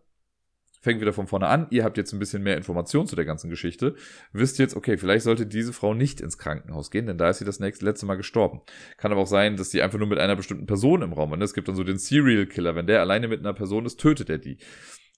[0.81, 1.67] fängt wieder von vorne an.
[1.69, 3.95] Ihr habt jetzt ein bisschen mehr Informationen zu der ganzen Geschichte.
[4.33, 7.45] Wisst jetzt, okay, vielleicht sollte diese Frau nicht ins Krankenhaus gehen, denn da ist sie
[7.45, 8.61] das nächste, letzte Mal gestorben.
[8.97, 11.51] Kann aber auch sein, dass sie einfach nur mit einer bestimmten Person im Raum ist.
[11.51, 12.75] Es gibt dann so den Serial Killer.
[12.75, 14.57] Wenn der alleine mit einer Person ist, tötet er die.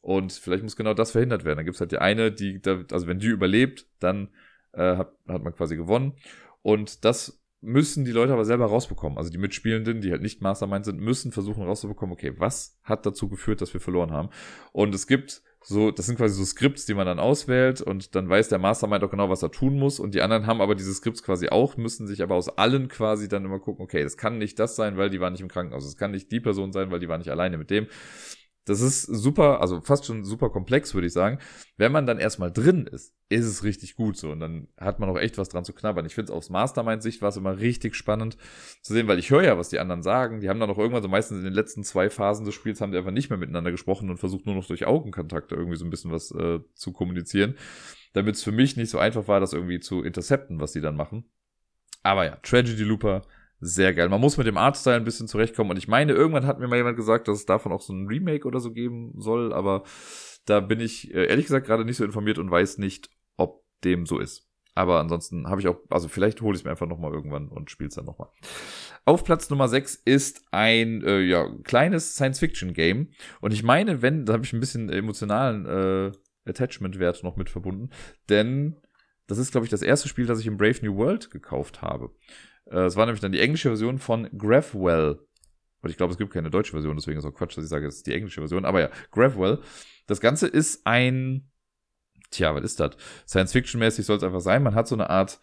[0.01, 1.57] Und vielleicht muss genau das verhindert werden.
[1.57, 2.61] Dann gibt es halt die eine, die,
[2.91, 4.29] also wenn die überlebt, dann
[4.73, 6.13] äh, hat, hat man quasi gewonnen.
[6.61, 9.17] Und das müssen die Leute aber selber rausbekommen.
[9.17, 13.29] Also die Mitspielenden, die halt nicht Mastermind sind, müssen versuchen rauszubekommen, okay, was hat dazu
[13.29, 14.29] geführt, dass wir verloren haben.
[14.73, 18.29] Und es gibt so, das sind quasi so Skripts, die man dann auswählt und dann
[18.29, 20.93] weiß der Mastermind auch genau, was er tun muss und die anderen haben aber diese
[20.93, 24.37] Skripts quasi auch, müssen sich aber aus allen quasi dann immer gucken, okay, das kann
[24.37, 26.91] nicht das sein, weil die war nicht im Krankenhaus, es kann nicht die Person sein,
[26.91, 27.87] weil die war nicht alleine mit dem.
[28.65, 31.39] Das ist super, also fast schon super komplex, würde ich sagen.
[31.75, 34.31] Wenn man dann erstmal drin ist, ist es richtig gut so.
[34.31, 36.05] Und dann hat man auch echt was dran zu knabbern.
[36.05, 38.37] Ich finde es aus Mastermind-Sicht war es immer richtig spannend
[38.81, 40.39] zu sehen, weil ich höre ja, was die anderen sagen.
[40.39, 42.93] Die haben dann auch irgendwann so meistens in den letzten zwei Phasen des Spiels haben
[42.93, 45.89] die einfach nicht mehr miteinander gesprochen und versucht nur noch durch Augenkontakte irgendwie so ein
[45.89, 47.55] bisschen was äh, zu kommunizieren.
[48.13, 50.95] Damit es für mich nicht so einfach war, das irgendwie zu intercepten, was die dann
[50.95, 51.25] machen.
[52.01, 53.23] Aber ja, Tragedy Looper
[53.63, 54.09] sehr geil.
[54.09, 55.71] Man muss mit dem Artstyle ein bisschen zurechtkommen.
[55.71, 58.07] Und ich meine, irgendwann hat mir mal jemand gesagt, dass es davon auch so ein
[58.07, 59.53] Remake oder so geben soll.
[59.53, 59.83] Aber
[60.45, 64.05] da bin ich äh, ehrlich gesagt gerade nicht so informiert und weiß nicht, ob dem
[64.05, 64.49] so ist.
[64.75, 67.69] Aber ansonsten habe ich auch, also vielleicht hole ich es mir einfach nochmal irgendwann und
[67.69, 68.29] spiele es dann nochmal.
[69.05, 73.09] Auf Platz Nummer 6 ist ein äh, ja, kleines Science-Fiction-Game.
[73.39, 76.11] Und ich meine, wenn, da habe ich ein bisschen emotionalen äh,
[76.49, 77.91] Attachment-Wert noch mit verbunden.
[78.29, 78.81] Denn
[79.27, 82.09] das ist, glaube ich, das erste Spiel, das ich im Brave New World gekauft habe.
[82.65, 85.19] Äh, es war nämlich dann die englische Version von Graphwell.
[85.81, 87.87] Und ich glaube, es gibt keine deutsche Version, deswegen ist auch Quatsch, dass ich sage,
[87.87, 88.65] es ist die englische Version.
[88.65, 89.59] Aber ja, Graphwell.
[90.07, 91.49] Das Ganze ist ein,
[92.31, 92.95] tja, was ist das?
[93.27, 94.63] Science-Fiction-mäßig soll es einfach sein.
[94.63, 95.39] Man hat so eine Art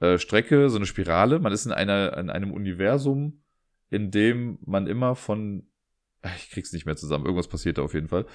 [0.00, 1.38] äh, Strecke, so eine Spirale.
[1.38, 3.42] Man ist in, einer, in einem Universum,
[3.90, 5.68] in dem man immer von,
[6.36, 8.26] ich krieg's nicht mehr zusammen, irgendwas passiert da auf jeden Fall.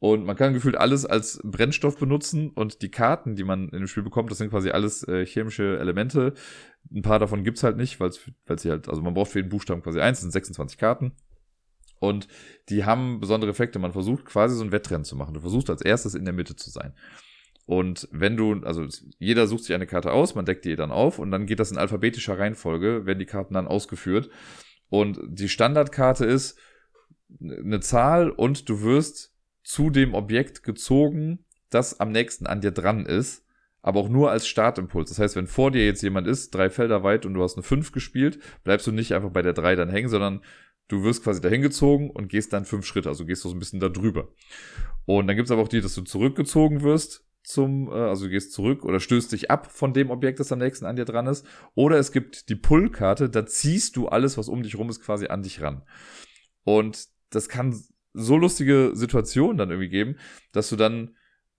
[0.00, 3.86] Und man kann gefühlt alles als Brennstoff benutzen und die Karten, die man in dem
[3.86, 6.32] Spiel bekommt, das sind quasi alles äh, chemische Elemente.
[6.90, 9.82] Ein paar davon gibt's halt nicht, weil sie halt, also man braucht für jeden Buchstaben
[9.82, 11.12] quasi eins, das sind 26 Karten.
[11.98, 12.28] Und
[12.70, 13.78] die haben besondere Effekte.
[13.78, 15.34] Man versucht quasi so ein Wettrennen zu machen.
[15.34, 16.94] Du versuchst als erstes in der Mitte zu sein.
[17.66, 18.86] Und wenn du, also
[19.18, 21.70] jeder sucht sich eine Karte aus, man deckt die dann auf und dann geht das
[21.70, 24.30] in alphabetischer Reihenfolge, werden die Karten dann ausgeführt.
[24.88, 26.58] Und die Standardkarte ist
[27.38, 29.29] eine Zahl und du wirst
[29.62, 33.44] zu dem Objekt gezogen, das am nächsten an dir dran ist,
[33.82, 35.08] aber auch nur als Startimpuls.
[35.08, 37.62] Das heißt, wenn vor dir jetzt jemand ist, drei Felder weit und du hast eine
[37.62, 40.42] 5 gespielt, bleibst du nicht einfach bei der 3 dann hängen, sondern
[40.88, 43.58] du wirst quasi dahin gezogen und gehst dann fünf Schritte, also gehst du so ein
[43.58, 44.28] bisschen da drüber.
[45.06, 48.52] Und dann gibt's aber auch die, dass du zurückgezogen wirst zum, äh, also du gehst
[48.52, 51.46] zurück oder stößt dich ab von dem Objekt, das am nächsten an dir dran ist.
[51.74, 55.26] Oder es gibt die Pull-Karte, da ziehst du alles, was um dich rum ist, quasi
[55.28, 55.82] an dich ran.
[56.64, 57.82] Und das kann
[58.12, 60.16] so lustige Situationen dann irgendwie geben,
[60.52, 61.16] dass du dann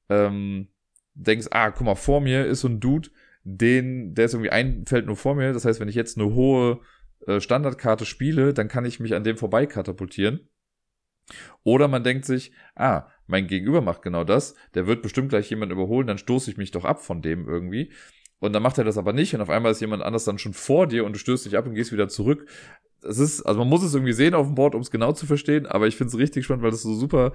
[0.09, 0.67] ähm,
[1.13, 3.09] denkst, ah, guck mal, vor mir ist so ein Dude,
[3.43, 5.53] den, der ist irgendwie ein Feld nur vor mir.
[5.53, 6.81] Das heißt, wenn ich jetzt eine hohe
[7.27, 10.49] äh, Standardkarte spiele, dann kann ich mich an dem vorbei katapultieren.
[11.63, 15.71] Oder man denkt sich, ah, mein Gegenüber macht genau das, der wird bestimmt gleich jemand
[15.71, 17.91] überholen, dann stoße ich mich doch ab von dem irgendwie.
[18.41, 20.53] Und dann macht er das aber nicht und auf einmal ist jemand anders dann schon
[20.53, 22.47] vor dir und du stößt dich ab und gehst wieder zurück.
[23.03, 25.27] Es ist, also man muss es irgendwie sehen auf dem Board, um es genau zu
[25.27, 27.33] verstehen, aber ich finde es richtig spannend, weil das so super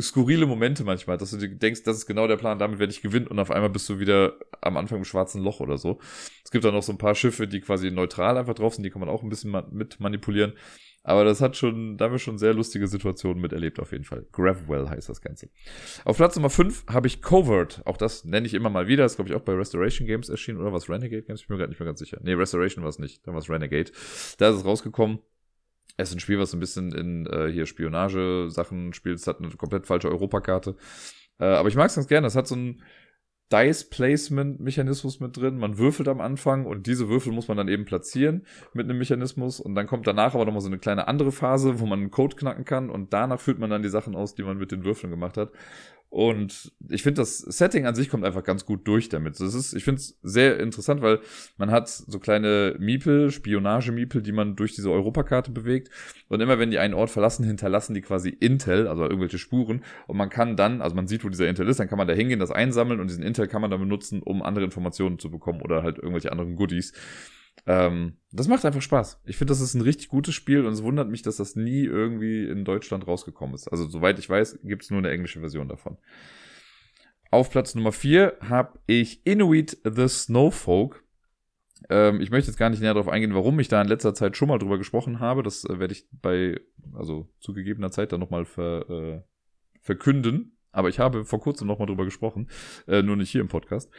[0.00, 3.26] skurrile Momente manchmal, dass du denkst, das ist genau der Plan, damit werde ich gewinnen
[3.26, 5.98] und auf einmal bist du wieder am Anfang im schwarzen Loch oder so.
[6.44, 8.90] Es gibt dann noch so ein paar Schiffe, die quasi neutral einfach drauf sind, die
[8.90, 10.52] kann man auch ein bisschen mit manipulieren.
[11.06, 14.26] Aber das hat schon, da haben wir schon sehr lustige Situationen miterlebt, auf jeden Fall.
[14.32, 15.48] Gravwell heißt das Ganze.
[16.04, 17.80] Auf Platz Nummer 5 habe ich Covert.
[17.84, 19.04] Auch das nenne ich immer mal wieder.
[19.04, 20.58] Das glaube ich auch bei Restoration Games erschienen.
[20.58, 21.42] Oder was Renegade Games?
[21.42, 22.18] Ich bin mir gerade nicht mehr ganz sicher.
[22.24, 23.24] Nee, Restoration war es nicht.
[23.24, 23.92] Dann war es Renegade.
[24.38, 25.20] Da ist es rausgekommen.
[25.96, 29.20] Es ist ein Spiel, was ein bisschen in äh, hier Spionage-Sachen spielt.
[29.20, 30.74] Es hat eine komplett falsche Europakarte.
[31.38, 32.26] Äh, aber ich mag es ganz gerne.
[32.26, 32.82] Es hat so ein
[33.52, 35.58] Dice-Placement-Mechanismus mit drin.
[35.58, 39.60] Man würfelt am Anfang und diese Würfel muss man dann eben platzieren mit einem Mechanismus.
[39.60, 42.36] Und dann kommt danach aber nochmal so eine kleine andere Phase, wo man einen Code
[42.36, 42.90] knacken kann.
[42.90, 45.50] Und danach führt man dann die Sachen aus, die man mit den Würfeln gemacht hat.
[46.08, 49.38] Und ich finde, das Setting an sich kommt einfach ganz gut durch damit.
[49.40, 51.20] Das ist, ich finde es sehr interessant, weil
[51.58, 55.90] man hat so kleine Miepel, Spionage-Miepel, die man durch diese Europakarte bewegt.
[56.28, 59.84] Und immer wenn die einen Ort verlassen, hinterlassen die quasi Intel, also irgendwelche Spuren.
[60.06, 62.14] Und man kann dann, also man sieht, wo dieser Intel ist, dann kann man da
[62.14, 65.60] hingehen, das einsammeln und diesen Intel kann man dann benutzen, um andere Informationen zu bekommen
[65.60, 66.92] oder halt irgendwelche anderen Goodies.
[67.66, 69.22] Ähm, das macht einfach Spaß.
[69.24, 71.84] Ich finde, das ist ein richtig gutes Spiel und es wundert mich, dass das nie
[71.84, 73.68] irgendwie in Deutschland rausgekommen ist.
[73.68, 75.96] Also soweit ich weiß, gibt es nur eine englische Version davon.
[77.30, 81.02] Auf Platz Nummer 4 habe ich Inuit the Snowfolk.
[81.88, 84.36] Ähm, ich möchte jetzt gar nicht näher darauf eingehen, warum ich da in letzter Zeit
[84.36, 85.42] schon mal drüber gesprochen habe.
[85.42, 86.60] Das äh, werde ich bei,
[86.94, 89.22] also zu gegebener Zeit dann nochmal ver, äh,
[89.80, 90.56] verkünden.
[90.72, 92.48] Aber ich habe vor kurzem nochmal drüber gesprochen,
[92.86, 93.90] äh, nur nicht hier im Podcast.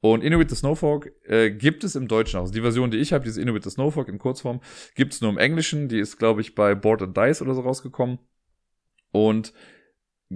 [0.00, 2.42] Und Inuit the Snowfolk äh, gibt es im Deutschen auch.
[2.42, 4.60] Also die Version, die ich habe, diese Inuit the Snowfolk in Kurzform,
[4.94, 5.88] gibt es nur im Englischen.
[5.88, 8.18] Die ist, glaube ich, bei Board and Dice oder so rausgekommen.
[9.12, 9.52] Und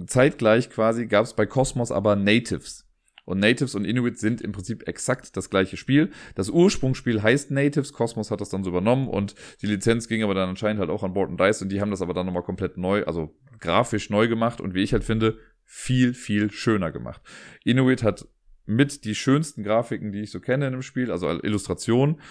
[0.05, 2.85] zeitgleich quasi gab es bei Cosmos aber Natives.
[3.25, 6.11] Und Natives und Inuit sind im Prinzip exakt das gleiche Spiel.
[6.35, 10.35] Das Ursprungsspiel heißt Natives, Cosmos hat das dann so übernommen und die Lizenz ging aber
[10.35, 12.43] dann anscheinend halt auch an Board and Dice und die haben das aber dann nochmal
[12.43, 17.21] komplett neu, also grafisch neu gemacht und wie ich halt finde, viel, viel schöner gemacht.
[17.63, 18.27] Inuit hat
[18.65, 22.21] mit die schönsten Grafiken, die ich so kenne in dem Spiel, also Illustration.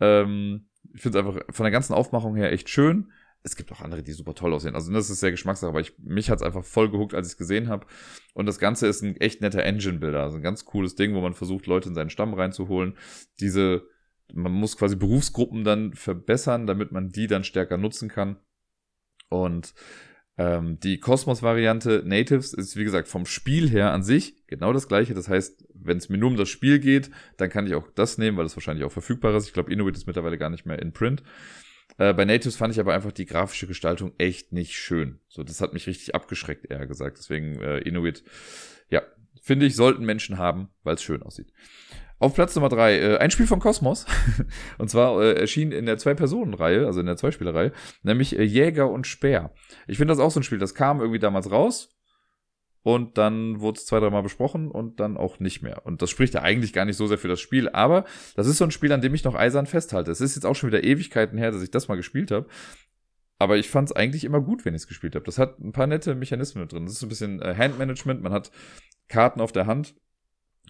[0.00, 3.12] Ähm, ich finde es einfach von der ganzen Aufmachung her echt schön.
[3.42, 4.74] Es gibt auch andere, die super toll aussehen.
[4.74, 7.32] Also das ist sehr Geschmackssache, aber ich, mich hat es einfach voll gehuckt, als ich
[7.34, 7.86] es gesehen habe.
[8.34, 10.22] Und das Ganze ist ein echt netter Engine-Builder.
[10.22, 12.96] Also ein ganz cooles Ding, wo man versucht, Leute in seinen Stamm reinzuholen.
[13.40, 13.86] Diese,
[14.32, 18.38] man muss quasi Berufsgruppen dann verbessern, damit man die dann stärker nutzen kann.
[19.28, 19.72] Und
[20.38, 25.12] ähm, die Cosmos-Variante Natives ist, wie gesagt, vom Spiel her an sich genau das gleiche.
[25.12, 28.18] Das heißt, wenn es mir nur um das Spiel geht, dann kann ich auch das
[28.18, 29.48] nehmen, weil es wahrscheinlich auch verfügbar ist.
[29.48, 31.24] Ich glaube, Inuit ist mittlerweile gar nicht mehr in Print.
[31.98, 35.18] Äh, bei Natives fand ich aber einfach die grafische Gestaltung echt nicht schön.
[35.28, 37.18] So, das hat mich richtig abgeschreckt, eher gesagt.
[37.18, 38.22] Deswegen äh, Inuit,
[38.90, 39.02] ja,
[39.42, 41.52] finde ich, sollten Menschen haben, weil es schön aussieht.
[42.20, 44.06] Auf Platz Nummer drei, äh, ein Spiel von Kosmos.
[44.78, 49.06] und zwar äh, erschien in der Zwei-Personen-Reihe, also in der Zweispielerreihe, nämlich äh, Jäger und
[49.06, 49.52] Speer.
[49.86, 51.94] Ich finde das auch so ein Spiel, das kam irgendwie damals raus.
[52.82, 55.84] Und dann wurde es zwei, dreimal besprochen und dann auch nicht mehr.
[55.84, 57.68] Und das spricht ja eigentlich gar nicht so sehr für das Spiel.
[57.68, 58.04] Aber
[58.34, 60.10] das ist so ein Spiel, an dem ich noch eisern festhalte.
[60.10, 62.46] Es ist jetzt auch schon wieder Ewigkeiten her, dass ich das mal gespielt habe.
[63.38, 65.24] Aber ich fand es eigentlich immer gut, wenn ich es gespielt habe.
[65.24, 66.84] Das hat ein paar nette Mechanismen mit drin.
[66.84, 68.22] Das ist so ein bisschen äh, Handmanagement.
[68.22, 68.50] Man hat
[69.08, 69.94] Karten auf der Hand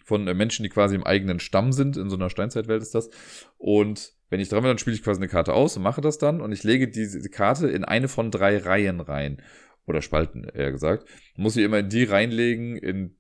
[0.09, 1.97] von äh, Menschen, die quasi im eigenen Stamm sind.
[1.97, 3.11] In so einer Steinzeitwelt ist das.
[3.59, 6.19] Und wenn ich dran bin, dann spiele ich quasi eine Karte aus und mache das
[6.19, 6.41] dann.
[6.41, 9.43] Und ich lege diese Karte in eine von drei Reihen rein.
[9.87, 11.09] Oder Spalten, eher gesagt.
[11.37, 13.17] Muss sie immer in die reinlegen, in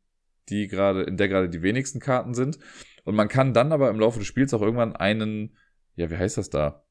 [0.48, 2.58] die gerade, in der gerade die wenigsten Karten sind.
[3.04, 5.56] Und man kann dann aber im Laufe des Spiels auch irgendwann einen,
[5.94, 6.84] ja, wie heißt das da?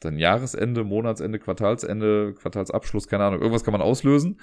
[0.00, 3.40] Dann Jahresende, Monatsende, Quartalsende, Quartalsabschluss, keine Ahnung.
[3.40, 4.40] Irgendwas kann man auslösen.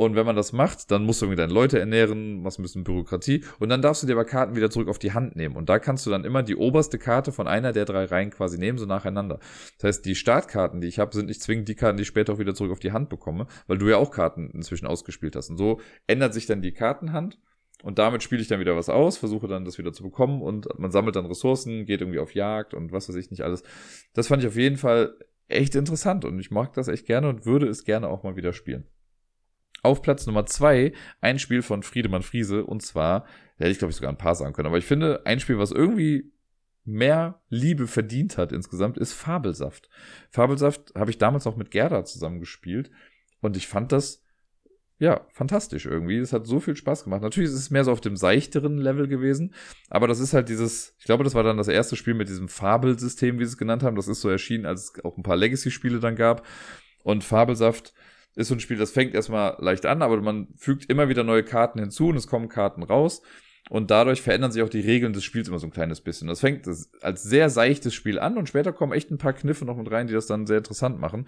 [0.00, 2.84] Und wenn man das macht, dann musst du irgendwie deine Leute ernähren, machst ein bisschen
[2.84, 5.56] Bürokratie und dann darfst du dir aber Karten wieder zurück auf die Hand nehmen.
[5.56, 8.56] Und da kannst du dann immer die oberste Karte von einer der drei Reihen quasi
[8.56, 9.40] nehmen, so nacheinander.
[9.76, 12.32] Das heißt, die Startkarten, die ich habe, sind nicht zwingend die Karten, die ich später
[12.32, 15.50] auch wieder zurück auf die Hand bekomme, weil du ja auch Karten inzwischen ausgespielt hast.
[15.50, 17.38] Und so ändert sich dann die Kartenhand.
[17.82, 20.66] Und damit spiele ich dann wieder was aus, versuche dann das wieder zu bekommen und
[20.78, 23.64] man sammelt dann Ressourcen, geht irgendwie auf Jagd und was weiß ich nicht alles.
[24.14, 25.14] Das fand ich auf jeden Fall
[25.48, 28.54] echt interessant und ich mag das echt gerne und würde es gerne auch mal wieder
[28.54, 28.86] spielen.
[29.82, 33.20] Auf Platz Nummer zwei ein Spiel von Friedemann Friese und zwar,
[33.58, 35.58] da hätte ich glaube ich sogar ein paar sagen können, aber ich finde ein Spiel,
[35.58, 36.32] was irgendwie
[36.84, 39.88] mehr Liebe verdient hat insgesamt, ist Fabelsaft.
[40.30, 42.90] Fabelsaft habe ich damals auch mit Gerda zusammen gespielt
[43.40, 44.24] und ich fand das
[45.00, 46.18] ja, fantastisch irgendwie.
[46.18, 47.22] Es hat so viel Spaß gemacht.
[47.22, 49.54] Natürlich ist es mehr so auf dem seichteren Level gewesen,
[49.88, 52.48] aber das ist halt dieses, ich glaube, das war dann das erste Spiel mit diesem
[52.48, 53.96] Fabelsystem, wie sie es genannt haben.
[53.96, 56.46] Das ist so erschienen, als es auch ein paar Legacy-Spiele dann gab.
[57.02, 57.94] Und Fabelsaft
[58.36, 61.42] ist so ein Spiel, das fängt erstmal leicht an, aber man fügt immer wieder neue
[61.42, 63.22] Karten hinzu und es kommen Karten raus.
[63.68, 66.26] Und dadurch verändern sich auch die Regeln des Spiels immer so ein kleines bisschen.
[66.26, 66.66] Das fängt
[67.02, 70.06] als sehr seichtes Spiel an und später kommen echt ein paar Kniffe noch mit rein,
[70.06, 71.26] die das dann sehr interessant machen.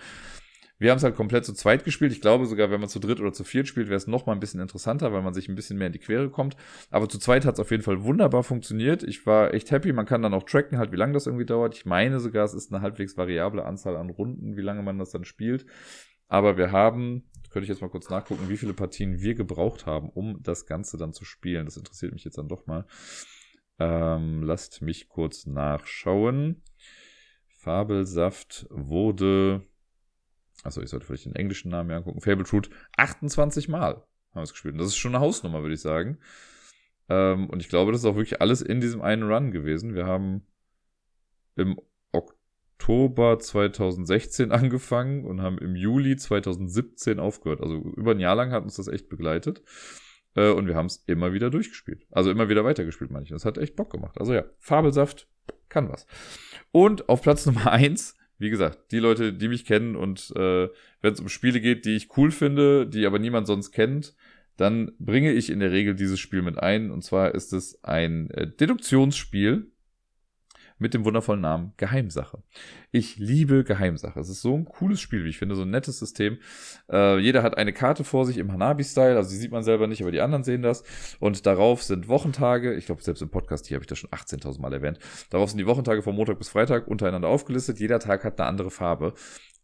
[0.82, 2.10] Wir haben es halt komplett zu zweit gespielt.
[2.10, 4.32] Ich glaube sogar, wenn man zu dritt oder zu viert spielt, wäre es noch mal
[4.32, 6.56] ein bisschen interessanter, weil man sich ein bisschen mehr in die Quere kommt.
[6.90, 9.04] Aber zu zweit hat es auf jeden Fall wunderbar funktioniert.
[9.04, 9.92] Ich war echt happy.
[9.92, 11.76] Man kann dann auch tracken, halt, wie lange das irgendwie dauert.
[11.76, 15.10] Ich meine sogar, es ist eine halbwegs variable Anzahl an Runden, wie lange man das
[15.10, 15.66] dann spielt.
[16.28, 20.08] Aber wir haben, könnte ich jetzt mal kurz nachgucken, wie viele Partien wir gebraucht haben,
[20.08, 21.66] um das Ganze dann zu spielen.
[21.66, 22.86] Das interessiert mich jetzt dann doch mal.
[23.78, 26.62] Ähm, lasst mich kurz nachschauen.
[27.46, 29.66] Fabelsaft wurde,
[30.62, 32.20] achso, ich sollte vielleicht den englischen Namen mir angucken.
[32.20, 34.74] Fable Truth 28 Mal haben wir es gespielt.
[34.74, 36.18] Und das ist schon eine Hausnummer, würde ich sagen.
[37.08, 39.94] Ähm, und ich glaube, das ist auch wirklich alles in diesem einen Run gewesen.
[39.94, 40.46] Wir haben
[41.56, 41.78] im
[42.82, 47.60] Oktober 2016 angefangen und haben im Juli 2017 aufgehört.
[47.60, 49.62] Also über ein Jahr lang hat uns das echt begleitet.
[50.34, 52.06] Äh, und wir haben es immer wieder durchgespielt.
[52.10, 53.30] Also immer wieder weitergespielt, meine ich.
[53.30, 54.18] Das hat echt Bock gemacht.
[54.18, 55.28] Also ja, Fabelsaft
[55.68, 56.06] kann was.
[56.72, 60.68] Und auf Platz Nummer eins, wie gesagt, die Leute, die mich kennen und äh,
[61.00, 64.16] wenn es um Spiele geht, die ich cool finde, die aber niemand sonst kennt,
[64.56, 66.90] dann bringe ich in der Regel dieses Spiel mit ein.
[66.90, 69.71] Und zwar ist es ein äh, Deduktionsspiel
[70.82, 72.42] mit dem wundervollen Namen Geheimsache.
[72.90, 74.20] Ich liebe Geheimsache.
[74.20, 76.38] Es ist so ein cooles Spiel, wie ich finde, so ein nettes System.
[76.90, 80.02] Äh, jeder hat eine Karte vor sich im Hanabi-Style, also die sieht man selber nicht,
[80.02, 80.84] aber die anderen sehen das.
[81.20, 84.60] Und darauf sind Wochentage, ich glaube, selbst im Podcast hier habe ich das schon 18.000
[84.60, 84.98] Mal erwähnt.
[85.30, 87.80] Darauf sind die Wochentage von Montag bis Freitag untereinander aufgelistet.
[87.80, 89.14] Jeder Tag hat eine andere Farbe.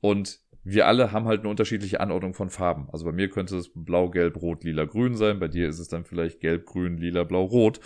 [0.00, 2.88] Und wir alle haben halt eine unterschiedliche Anordnung von Farben.
[2.92, 5.38] Also bei mir könnte es blau, gelb, rot, lila, grün sein.
[5.38, 7.80] Bei dir ist es dann vielleicht gelb, grün, lila, blau, rot.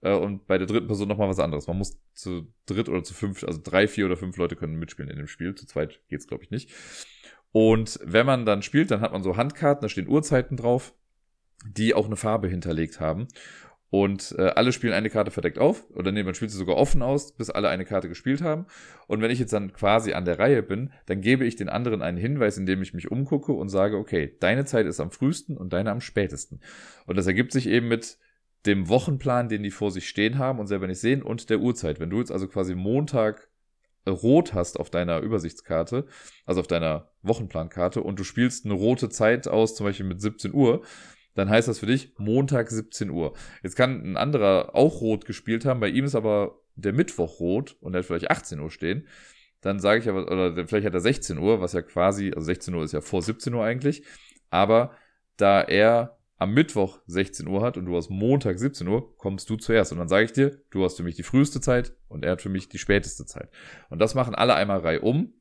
[0.00, 1.66] Äh, und bei der dritten Person nochmal was anderes.
[1.66, 5.10] Man muss zu dritt oder zu fünf, also drei, vier oder fünf Leute können mitspielen
[5.10, 5.54] in dem Spiel.
[5.54, 6.70] Zu zweit geht's, glaube ich, nicht.
[7.52, 10.94] Und wenn man dann spielt, dann hat man so Handkarten, da stehen Uhrzeiten drauf,
[11.66, 13.28] die auch eine Farbe hinterlegt haben.
[13.90, 15.88] Und äh, alle spielen eine Karte verdeckt auf.
[15.90, 18.66] Oder nee, man spielt sie sogar offen aus, bis alle eine Karte gespielt haben.
[19.06, 22.02] Und wenn ich jetzt dann quasi an der Reihe bin, dann gebe ich den anderen
[22.02, 25.72] einen Hinweis, indem ich mich umgucke und sage, okay, deine Zeit ist am frühesten und
[25.72, 26.60] deine am spätesten.
[27.06, 28.18] Und das ergibt sich eben mit
[28.66, 32.00] dem Wochenplan, den die vor sich stehen haben und selber nicht sehen, und der Uhrzeit.
[32.00, 33.48] Wenn du jetzt also quasi Montag
[34.06, 36.06] rot hast auf deiner Übersichtskarte,
[36.46, 40.52] also auf deiner Wochenplankarte, und du spielst eine rote Zeit aus, zum Beispiel mit 17
[40.52, 40.82] Uhr,
[41.34, 43.34] dann heißt das für dich Montag 17 Uhr.
[43.62, 47.76] Jetzt kann ein anderer auch rot gespielt haben, bei ihm ist aber der Mittwoch rot
[47.80, 49.06] und er hat vielleicht 18 Uhr stehen.
[49.60, 52.74] Dann sage ich aber, oder vielleicht hat er 16 Uhr, was ja quasi, also 16
[52.74, 54.04] Uhr ist ja vor 17 Uhr eigentlich,
[54.50, 54.92] aber
[55.36, 59.56] da er am Mittwoch 16 Uhr hat und du hast Montag 17 Uhr, kommst du
[59.56, 59.92] zuerst.
[59.92, 62.42] Und dann sage ich dir, du hast für mich die früheste Zeit und er hat
[62.42, 63.50] für mich die späteste Zeit.
[63.90, 65.34] Und das machen alle einmal reihum,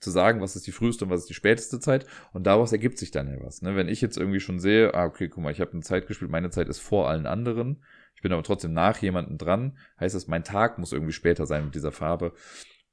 [0.00, 2.06] zu sagen, was ist die früheste und was ist die späteste Zeit.
[2.32, 3.62] Und daraus ergibt sich dann ja was.
[3.62, 3.76] Ne?
[3.76, 6.30] Wenn ich jetzt irgendwie schon sehe, ah, okay, guck mal, ich habe eine Zeit gespielt,
[6.30, 7.82] meine Zeit ist vor allen anderen.
[8.14, 9.78] Ich bin aber trotzdem nach jemandem dran.
[10.00, 12.32] Heißt das, mein Tag muss irgendwie später sein mit dieser Farbe.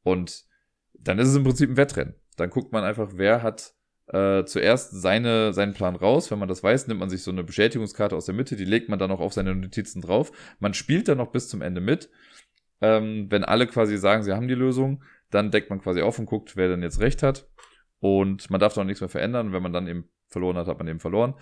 [0.03, 0.45] Und
[0.93, 2.15] dann ist es im Prinzip ein Wettrennen.
[2.38, 3.73] Dann guckt man einfach, wer hat
[4.08, 6.30] äh, zuerst seine, seinen Plan raus.
[6.32, 8.89] Wenn man das weiß, nimmt man sich so eine Bestätigungskarte aus der Mitte, die legt
[8.89, 10.32] man dann auch auf seine Notizen drauf.
[10.60, 12.10] Man spielt dann noch bis zum Ende mit.
[12.82, 16.26] Ähm, wenn alle quasi sagen, sie haben die Lösung, dann deckt man quasi auf und
[16.26, 17.47] guckt, wer denn jetzt recht hat.
[17.99, 19.54] Und man darf dann nichts mehr verändern.
[19.54, 21.36] Wenn man dann eben verloren hat, hat man eben verloren.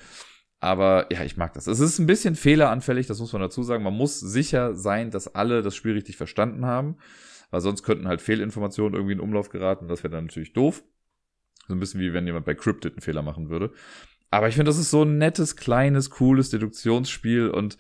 [0.59, 1.66] Aber ja, ich mag das.
[1.66, 3.84] Es ist ein bisschen fehleranfällig, das muss man dazu sagen.
[3.84, 6.97] Man muss sicher sein, dass alle das Spiel richtig verstanden haben.
[7.49, 9.88] Weil sonst könnten halt Fehlinformationen irgendwie in Umlauf geraten.
[9.88, 10.84] Das wäre dann natürlich doof.
[11.68, 13.72] So ein bisschen wie wenn jemand bei Cryptid einen Fehler machen würde.
[14.30, 17.78] Aber ich finde, das ist so ein nettes, kleines, cooles Deduktionsspiel und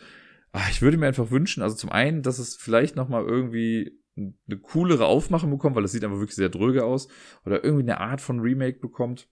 [0.51, 4.57] ach, ich würde mir einfach wünschen, also zum einen, dass es vielleicht nochmal irgendwie eine
[4.61, 7.07] coolere Aufmachung bekommt, weil es sieht einfach wirklich sehr dröge aus
[7.45, 9.29] oder irgendwie eine Art von Remake bekommt.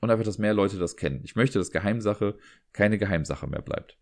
[0.00, 1.22] und einfach, dass mehr Leute das kennen.
[1.24, 2.38] Ich möchte, dass Geheimsache
[2.72, 3.98] keine Geheimsache mehr bleibt.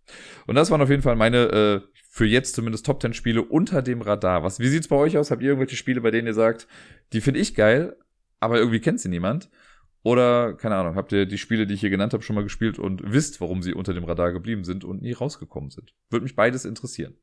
[0.46, 3.80] Und das waren auf jeden Fall meine, äh, für jetzt zumindest Top 10 Spiele unter
[3.80, 4.42] dem Radar.
[4.42, 5.30] Was, wie sieht's bei euch aus?
[5.30, 6.68] Habt ihr irgendwelche Spiele, bei denen ihr sagt,
[7.14, 7.96] die finde ich geil,
[8.40, 9.48] aber irgendwie kennt sie niemand?
[10.06, 12.78] Oder, keine Ahnung, habt ihr die Spiele, die ich hier genannt habe, schon mal gespielt
[12.78, 15.94] und wisst, warum sie unter dem Radar geblieben sind und nie rausgekommen sind?
[16.10, 17.16] Würde mich beides interessieren.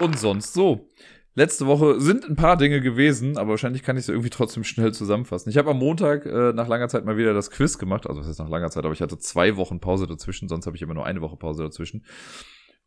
[0.00, 0.88] Und sonst so.
[1.34, 4.92] Letzte Woche sind ein paar Dinge gewesen, aber wahrscheinlich kann ich sie irgendwie trotzdem schnell
[4.92, 5.50] zusammenfassen.
[5.50, 8.06] Ich habe am Montag äh, nach langer Zeit mal wieder das Quiz gemacht.
[8.06, 10.76] Also, was ist nach langer Zeit, aber ich hatte zwei Wochen Pause dazwischen, sonst habe
[10.76, 12.04] ich immer nur eine Woche Pause dazwischen.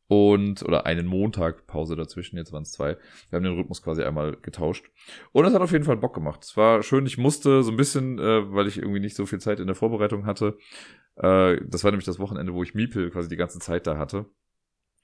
[0.08, 2.97] Und, oder einen Montag Pause dazwischen, jetzt waren es zwei.
[3.30, 4.86] Wir haben den Rhythmus quasi einmal getauscht.
[5.32, 6.43] Und es hat auf jeden Fall Bock gemacht.
[6.43, 9.39] Es war schön, ich musste so ein bisschen, äh, weil ich irgendwie nicht so viel
[9.39, 10.58] Zeit in der Vorbereitung hatte.
[11.16, 14.28] Äh, das war nämlich das Wochenende, wo ich Miepel quasi die ganze Zeit da hatte.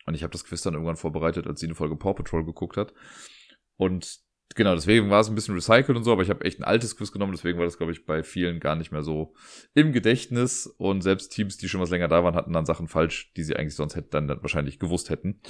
[0.06, 2.78] Und ich habe das Quiz dann irgendwann vorbereitet, als sie eine Folge Paw Patrol geguckt
[2.78, 2.93] hat.
[3.78, 4.20] Und
[4.56, 6.95] genau, deswegen war es ein bisschen recycelt und so, aber ich habe echt ein altes
[6.95, 9.34] Quiz genommen, deswegen war das, glaube ich, bei vielen gar nicht mehr so
[9.74, 10.68] im Gedächtnis.
[10.78, 13.56] Und selbst Teams, die schon was länger da waren, hatten dann Sachen falsch, die sie
[13.56, 15.41] eigentlich sonst hätten dann wahrscheinlich gewusst hätten.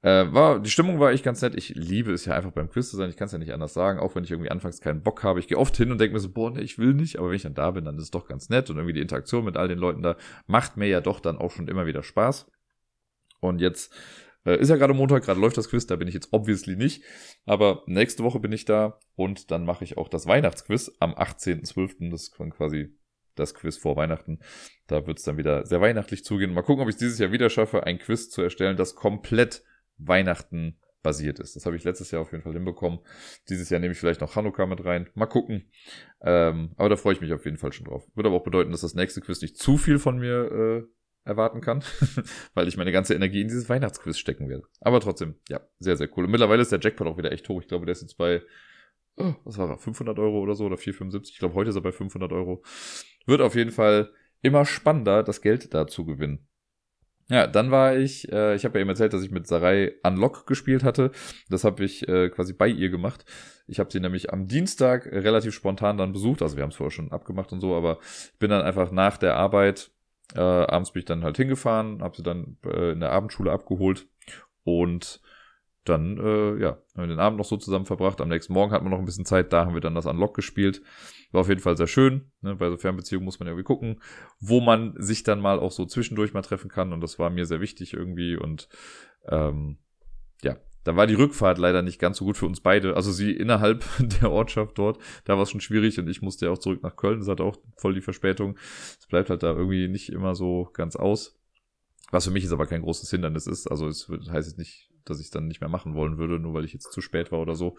[0.00, 1.56] Äh, war, die Stimmung war echt ganz nett.
[1.56, 3.10] Ich liebe es ja einfach beim Quiz zu sein.
[3.10, 5.40] Ich kann es ja nicht anders sagen, auch wenn ich irgendwie anfangs keinen Bock habe.
[5.40, 7.18] Ich gehe oft hin und denke mir so, boah, nee, ich will nicht.
[7.18, 8.70] Aber wenn ich dann da bin, dann ist es doch ganz nett.
[8.70, 10.16] Und irgendwie die Interaktion mit all den Leuten da
[10.46, 12.48] macht mir ja doch dann auch schon immer wieder Spaß.
[13.40, 13.92] Und jetzt
[14.54, 17.02] ist ja gerade Montag, gerade läuft das Quiz, da bin ich jetzt obviously nicht.
[17.44, 22.10] Aber nächste Woche bin ich da und dann mache ich auch das Weihnachtsquiz am 18.12.
[22.10, 22.94] Das ist quasi
[23.34, 24.40] das Quiz vor Weihnachten.
[24.86, 26.52] Da wird es dann wieder sehr weihnachtlich zugehen.
[26.52, 29.62] Mal gucken, ob ich es dieses Jahr wieder schaffe, ein Quiz zu erstellen, das komplett
[29.96, 31.54] Weihnachten basiert ist.
[31.56, 33.00] Das habe ich letztes Jahr auf jeden Fall hinbekommen.
[33.48, 35.08] Dieses Jahr nehme ich vielleicht noch Hanukkah mit rein.
[35.14, 35.70] Mal gucken.
[36.20, 38.08] Ähm, aber da freue ich mich auf jeden Fall schon drauf.
[38.14, 40.97] Würde aber auch bedeuten, dass das nächste Quiz nicht zu viel von mir äh,
[41.28, 41.84] erwarten kann,
[42.54, 44.64] weil ich meine ganze Energie in dieses Weihnachtsquiz stecken werde.
[44.80, 46.24] Aber trotzdem, ja, sehr, sehr cool.
[46.24, 47.60] Und mittlerweile ist der Jackpot auch wieder echt hoch.
[47.60, 48.42] Ich glaube, der ist jetzt bei,
[49.16, 51.34] oh, was war er, 500 Euro oder so oder 475.
[51.34, 52.62] Ich glaube, heute ist er bei 500 Euro.
[53.26, 54.10] Wird auf jeden Fall
[54.42, 56.48] immer spannender, das Geld da zu gewinnen.
[57.30, 60.46] Ja, dann war ich, äh, ich habe ja eben erzählt, dass ich mit Sarai Unlock
[60.46, 61.10] gespielt hatte.
[61.50, 63.26] Das habe ich äh, quasi bei ihr gemacht.
[63.66, 66.40] Ich habe sie nämlich am Dienstag relativ spontan dann besucht.
[66.40, 67.98] Also wir haben es vorher schon abgemacht und so, aber
[68.32, 69.90] ich bin dann einfach nach der Arbeit
[70.34, 74.06] äh, abends bin ich dann halt hingefahren, habe sie dann äh, in der Abendschule abgeholt
[74.64, 75.20] und
[75.88, 78.20] dann, äh, ja, haben wir den Abend noch so zusammen verbracht.
[78.20, 80.34] Am nächsten Morgen hatten wir noch ein bisschen Zeit, da haben wir dann das Unlock
[80.34, 80.82] gespielt.
[81.32, 82.30] War auf jeden Fall sehr schön.
[82.40, 82.56] Ne?
[82.56, 84.00] Bei so Fernbeziehungen muss man irgendwie gucken,
[84.40, 86.92] wo man sich dann mal auch so zwischendurch mal treffen kann.
[86.92, 88.36] Und das war mir sehr wichtig irgendwie.
[88.36, 88.68] Und
[89.28, 89.78] ähm,
[90.42, 90.56] ja,
[90.88, 92.96] da war die Rückfahrt leider nicht ganz so gut für uns beide.
[92.96, 93.84] Also sie innerhalb
[94.22, 96.96] der Ortschaft dort, da war es schon schwierig und ich musste ja auch zurück nach
[96.96, 97.18] Köln.
[97.18, 98.56] Das hat auch voll die Verspätung.
[98.98, 101.38] Es bleibt halt da irgendwie nicht immer so ganz aus.
[102.10, 103.66] Was für mich ist aber kein großes Hindernis ist.
[103.66, 106.54] Also es heißt jetzt nicht, dass ich es dann nicht mehr machen wollen würde, nur
[106.54, 107.76] weil ich jetzt zu spät war oder so.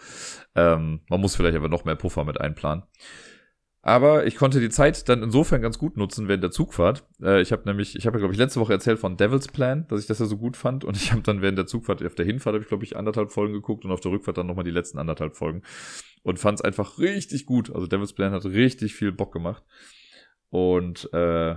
[0.54, 2.84] Ähm, man muss vielleicht aber noch mehr Puffer mit einplanen.
[3.82, 7.06] Aber ich konnte die Zeit dann insofern ganz gut nutzen während der Zugfahrt.
[7.22, 9.88] Äh, ich habe nämlich, ich habe ja glaube ich letzte Woche erzählt von Devil's Plan,
[9.88, 10.84] dass ich das ja so gut fand.
[10.84, 13.32] Und ich habe dann während der Zugfahrt, auf der Hinfahrt habe ich glaube ich anderthalb
[13.32, 15.64] Folgen geguckt und auf der Rückfahrt dann nochmal die letzten anderthalb Folgen.
[16.24, 17.74] Und fand es einfach richtig gut.
[17.74, 19.64] Also Devil's Plan hat richtig viel Bock gemacht.
[20.50, 21.56] Und äh,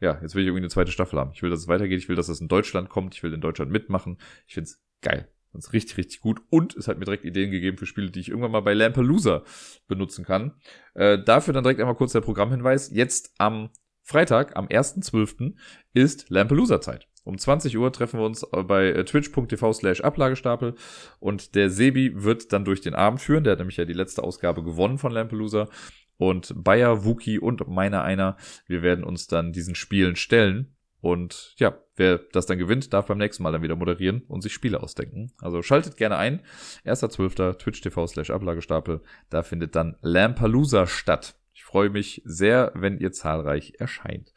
[0.00, 1.30] ja, jetzt will ich irgendwie eine zweite Staffel haben.
[1.34, 1.98] Ich will, dass es weitergeht.
[1.98, 3.14] Ich will, dass es in Deutschland kommt.
[3.14, 4.18] Ich will in Deutschland mitmachen.
[4.46, 5.28] Ich find's geil.
[5.54, 6.42] Das ist richtig, richtig gut.
[6.50, 9.44] Und es hat mir direkt Ideen gegeben für Spiele, die ich irgendwann mal bei Lampalooza
[9.86, 10.54] benutzen kann.
[10.94, 12.90] Äh, dafür dann direkt einmal kurz der Programmhinweis.
[12.90, 13.70] Jetzt am
[14.02, 15.54] Freitag, am 1.12.
[15.94, 17.08] ist Lampalooza-Zeit.
[17.22, 20.74] Um 20 Uhr treffen wir uns bei äh, twitch.tv slash Ablagestapel
[21.20, 23.44] und der Sebi wird dann durch den Abend führen.
[23.44, 25.68] Der hat nämlich ja die letzte Ausgabe gewonnen von Lampalooza.
[26.16, 28.36] Und Bayer, Wookie und meiner einer,
[28.66, 30.73] wir werden uns dann diesen Spielen stellen
[31.04, 34.54] und ja, wer das dann gewinnt, darf beim nächsten Mal dann wieder moderieren und sich
[34.54, 35.34] Spiele ausdenken.
[35.38, 36.40] Also schaltet gerne ein.
[36.86, 37.58] 1.12.
[37.58, 39.02] Twitch TV slash Ablagestapel.
[39.28, 41.34] Da findet dann Lampalooza statt.
[41.52, 44.32] Ich freue mich sehr, wenn ihr zahlreich erscheint.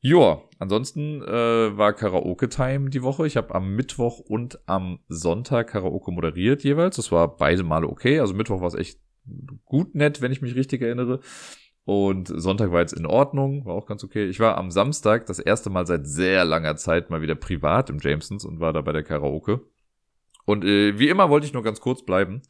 [0.00, 3.24] Joa, ansonsten äh, war Karaoke-Time die Woche.
[3.24, 6.96] Ich habe am Mittwoch und am Sonntag Karaoke moderiert jeweils.
[6.96, 8.18] Das war beide Male okay.
[8.18, 8.98] Also Mittwoch war es echt
[9.66, 11.20] gut nett, wenn ich mich richtig erinnere.
[11.88, 14.26] Und Sonntag war jetzt in Ordnung, war auch ganz okay.
[14.26, 17.96] Ich war am Samstag das erste Mal seit sehr langer Zeit mal wieder privat im
[17.98, 19.62] Jamesons und war da bei der Karaoke.
[20.44, 22.42] Und äh, wie immer wollte ich nur ganz kurz bleiben.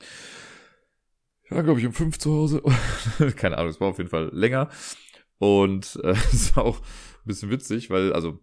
[1.44, 2.62] Ich war, glaube ich, um fünf zu Hause.
[3.36, 4.70] Keine Ahnung, es war auf jeden Fall länger.
[5.38, 8.40] Und äh, es war auch ein bisschen witzig, weil, also,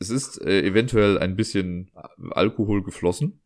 [0.00, 1.92] es ist äh, eventuell ein bisschen
[2.32, 3.42] Alkohol geflossen.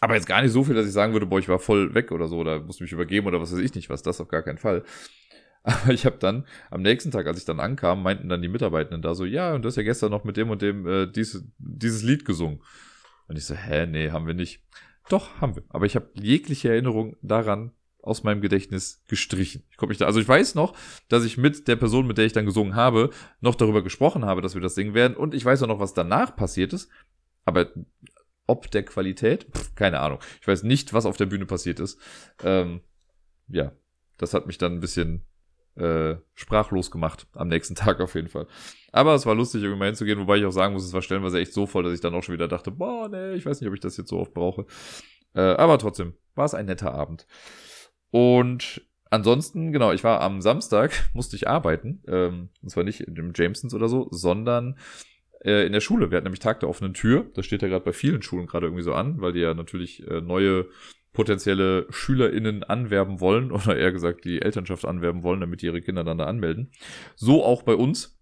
[0.00, 2.10] Aber jetzt gar nicht so viel, dass ich sagen würde, boah, ich war voll weg
[2.10, 4.02] oder so, oder musste mich übergeben oder was weiß ich nicht was.
[4.02, 4.82] Das auf gar keinen Fall.
[5.62, 9.02] Aber ich habe dann am nächsten Tag, als ich dann ankam, meinten dann die Mitarbeitenden
[9.02, 11.44] da so, ja, und du hast ja gestern noch mit dem und dem äh, dies,
[11.58, 12.62] dieses Lied gesungen.
[13.28, 14.62] Und ich so, hä, nee, haben wir nicht.
[15.08, 15.62] Doch, haben wir.
[15.68, 19.64] Aber ich habe jegliche Erinnerung daran aus meinem Gedächtnis gestrichen.
[19.70, 20.74] Ich mich da, also ich weiß noch,
[21.08, 24.40] dass ich mit der Person, mit der ich dann gesungen habe, noch darüber gesprochen habe,
[24.40, 25.16] dass wir das singen werden.
[25.16, 26.90] Und ich weiß auch noch, was danach passiert ist.
[27.44, 27.70] Aber
[28.46, 30.18] ob der Qualität, Pff, keine Ahnung.
[30.40, 32.00] Ich weiß nicht, was auf der Bühne passiert ist.
[32.42, 32.80] Ähm,
[33.48, 33.72] ja,
[34.16, 35.26] das hat mich dann ein bisschen
[35.76, 37.26] äh, sprachlos gemacht.
[37.34, 38.46] Am nächsten Tag auf jeden Fall.
[38.92, 41.38] Aber es war lustig, irgendwie mal hinzugehen, wobei ich auch sagen muss, es war stellenweise
[41.38, 43.68] echt so voll, dass ich dann auch schon wieder dachte, boah, nee, ich weiß nicht,
[43.68, 44.66] ob ich das jetzt so oft brauche.
[45.34, 47.26] Äh, aber trotzdem, war es ein netter Abend.
[48.10, 52.02] Und ansonsten, genau, ich war am Samstag, musste ich arbeiten.
[52.08, 54.76] Ähm, und zwar nicht dem Jamesons oder so, sondern
[55.44, 56.10] äh, in der Schule.
[56.10, 57.30] Wir hatten nämlich Tag der offenen Tür.
[57.34, 60.06] Das steht ja gerade bei vielen Schulen gerade irgendwie so an, weil die ja natürlich
[60.06, 60.66] äh, neue
[61.12, 66.04] potenzielle SchülerInnen anwerben wollen oder eher gesagt die Elternschaft anwerben wollen, damit die ihre Kinder
[66.04, 66.70] dann da anmelden.
[67.16, 68.16] So auch bei uns.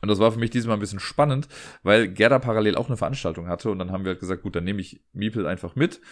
[0.00, 1.48] Und das war für mich diesmal ein bisschen spannend,
[1.82, 4.64] weil Gerda parallel auch eine Veranstaltung hatte und dann haben wir halt gesagt, gut, dann
[4.64, 6.02] nehme ich Miepel einfach mit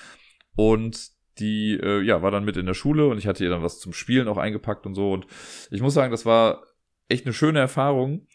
[0.56, 3.62] und die äh, ja war dann mit in der Schule und ich hatte ihr dann
[3.62, 5.26] was zum Spielen auch eingepackt und so und
[5.70, 6.62] ich muss sagen, das war
[7.08, 8.26] echt eine schöne Erfahrung,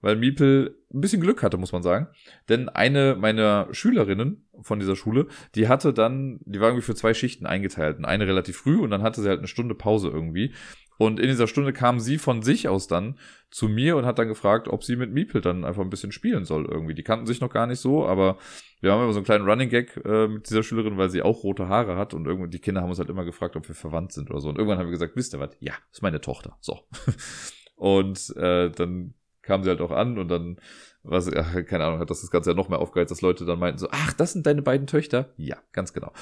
[0.00, 2.08] weil Miepel ein bisschen Glück hatte, muss man sagen.
[2.48, 7.14] Denn eine meiner Schülerinnen von dieser Schule, die hatte dann, die war irgendwie für zwei
[7.14, 8.04] Schichten eingeteilt.
[8.04, 10.54] Eine relativ früh und dann hatte sie halt eine Stunde Pause irgendwie.
[10.98, 13.18] Und in dieser Stunde kam sie von sich aus dann
[13.50, 16.44] zu mir und hat dann gefragt, ob sie mit Miepel dann einfach ein bisschen spielen
[16.44, 16.94] soll irgendwie.
[16.94, 18.38] Die kannten sich noch gar nicht so, aber
[18.80, 21.42] wir haben immer so einen kleinen Running Gag äh, mit dieser Schülerin, weil sie auch
[21.42, 24.12] rote Haare hat und irgendwie die Kinder haben uns halt immer gefragt, ob wir verwandt
[24.12, 24.48] sind oder so.
[24.48, 25.50] Und irgendwann haben wir gesagt, wisst ihr was?
[25.60, 26.56] Ja, ist meine Tochter.
[26.60, 26.80] So.
[27.76, 29.14] und äh, dann
[29.46, 30.58] kam sie halt auch an und dann,
[31.02, 33.58] was, ach, keine Ahnung, hat das das Ganze ja noch mehr aufgeheizt, dass Leute dann
[33.58, 35.32] meinten so, ach, das sind deine beiden Töchter?
[35.36, 36.12] Ja, ganz genau.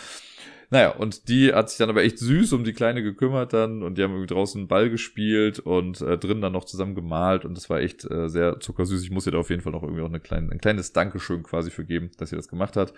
[0.70, 3.96] Naja, und die hat sich dann aber echt süß um die Kleine gekümmert dann und
[3.96, 7.70] die haben irgendwie draußen Ball gespielt und äh, drin dann noch zusammen gemalt und das
[7.70, 9.02] war echt äh, sehr zuckersüß.
[9.02, 11.42] Ich muss ihr da auf jeden Fall noch irgendwie auch eine kleine, ein kleines Dankeschön
[11.42, 12.94] quasi für geben, dass sie das gemacht hat.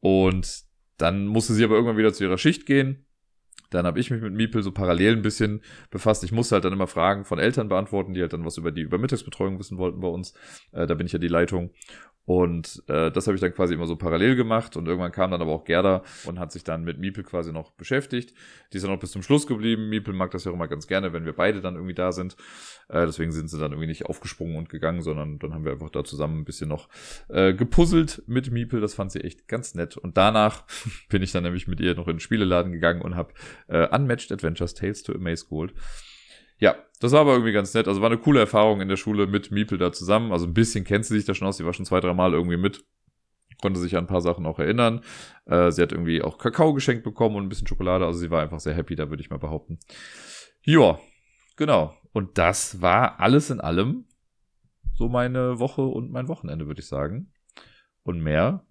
[0.00, 0.62] Und
[0.98, 3.06] dann musste sie aber irgendwann wieder zu ihrer Schicht gehen
[3.70, 6.24] dann habe ich mich mit Miepel so parallel ein bisschen befasst.
[6.24, 8.82] Ich musste halt dann immer Fragen von Eltern beantworten, die halt dann was über die
[8.82, 10.34] Übermittagsbetreuung wissen wollten bei uns.
[10.72, 11.70] Äh, da bin ich ja die Leitung.
[12.26, 15.40] Und äh, das habe ich dann quasi immer so parallel gemacht und irgendwann kam dann
[15.40, 18.34] aber auch Gerda und hat sich dann mit Miepel quasi noch beschäftigt.
[18.72, 19.88] Die ist dann noch bis zum Schluss geblieben.
[19.88, 22.36] Miepel mag das ja auch immer ganz gerne, wenn wir beide dann irgendwie da sind.
[22.88, 25.90] Äh, deswegen sind sie dann irgendwie nicht aufgesprungen und gegangen, sondern dann haben wir einfach
[25.90, 26.88] da zusammen ein bisschen noch
[27.28, 28.80] äh, gepuzzelt mit Miepel.
[28.80, 29.96] Das fand sie echt ganz nett.
[29.96, 30.64] Und danach
[31.08, 33.34] bin ich dann nämlich mit ihr noch in den Spieleladen gegangen und habe
[33.68, 35.74] äh, Unmatched Adventures Tales to Amaze geholt.
[36.58, 37.88] Ja, das war aber irgendwie ganz nett.
[37.88, 40.32] Also war eine coole Erfahrung in der Schule mit Miepel da zusammen.
[40.32, 41.58] Also ein bisschen kennt sie sich da schon aus.
[41.58, 42.84] Sie war schon zwei, drei Mal irgendwie mit.
[43.60, 45.02] Konnte sich an ein paar Sachen auch erinnern.
[45.46, 48.06] Äh, sie hat irgendwie auch Kakao geschenkt bekommen und ein bisschen Schokolade.
[48.06, 49.78] Also sie war einfach sehr happy, da würde ich mal behaupten.
[50.62, 50.98] Ja,
[51.56, 51.94] genau.
[52.12, 54.06] Und das war alles in allem
[54.94, 57.32] so meine Woche und mein Wochenende, würde ich sagen.
[58.02, 58.66] Und mehr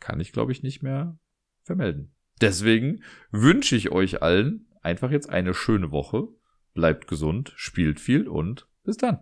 [0.00, 1.18] kann ich, glaube ich, nicht mehr
[1.62, 2.14] vermelden.
[2.40, 6.28] Deswegen wünsche ich euch allen einfach jetzt eine schöne Woche
[6.74, 9.18] bleibt gesund, spielt viel und bis dann.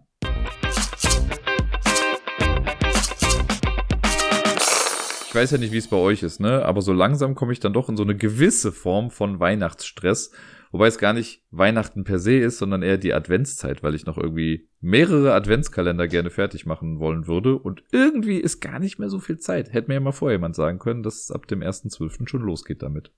[5.31, 6.65] Ich weiß ja nicht, wie es bei euch ist, ne?
[6.65, 10.33] Aber so langsam komme ich dann doch in so eine gewisse Form von Weihnachtsstress.
[10.73, 14.19] Wobei es gar nicht Weihnachten per se ist, sondern eher die Adventszeit, weil ich noch
[14.19, 17.57] irgendwie mehrere Adventskalender gerne fertig machen wollen würde.
[17.57, 19.73] Und irgendwie ist gar nicht mehr so viel Zeit.
[19.73, 22.29] Hätte mir ja mal vorher jemand sagen können, dass es ab dem 1.12.
[22.29, 23.13] schon losgeht damit.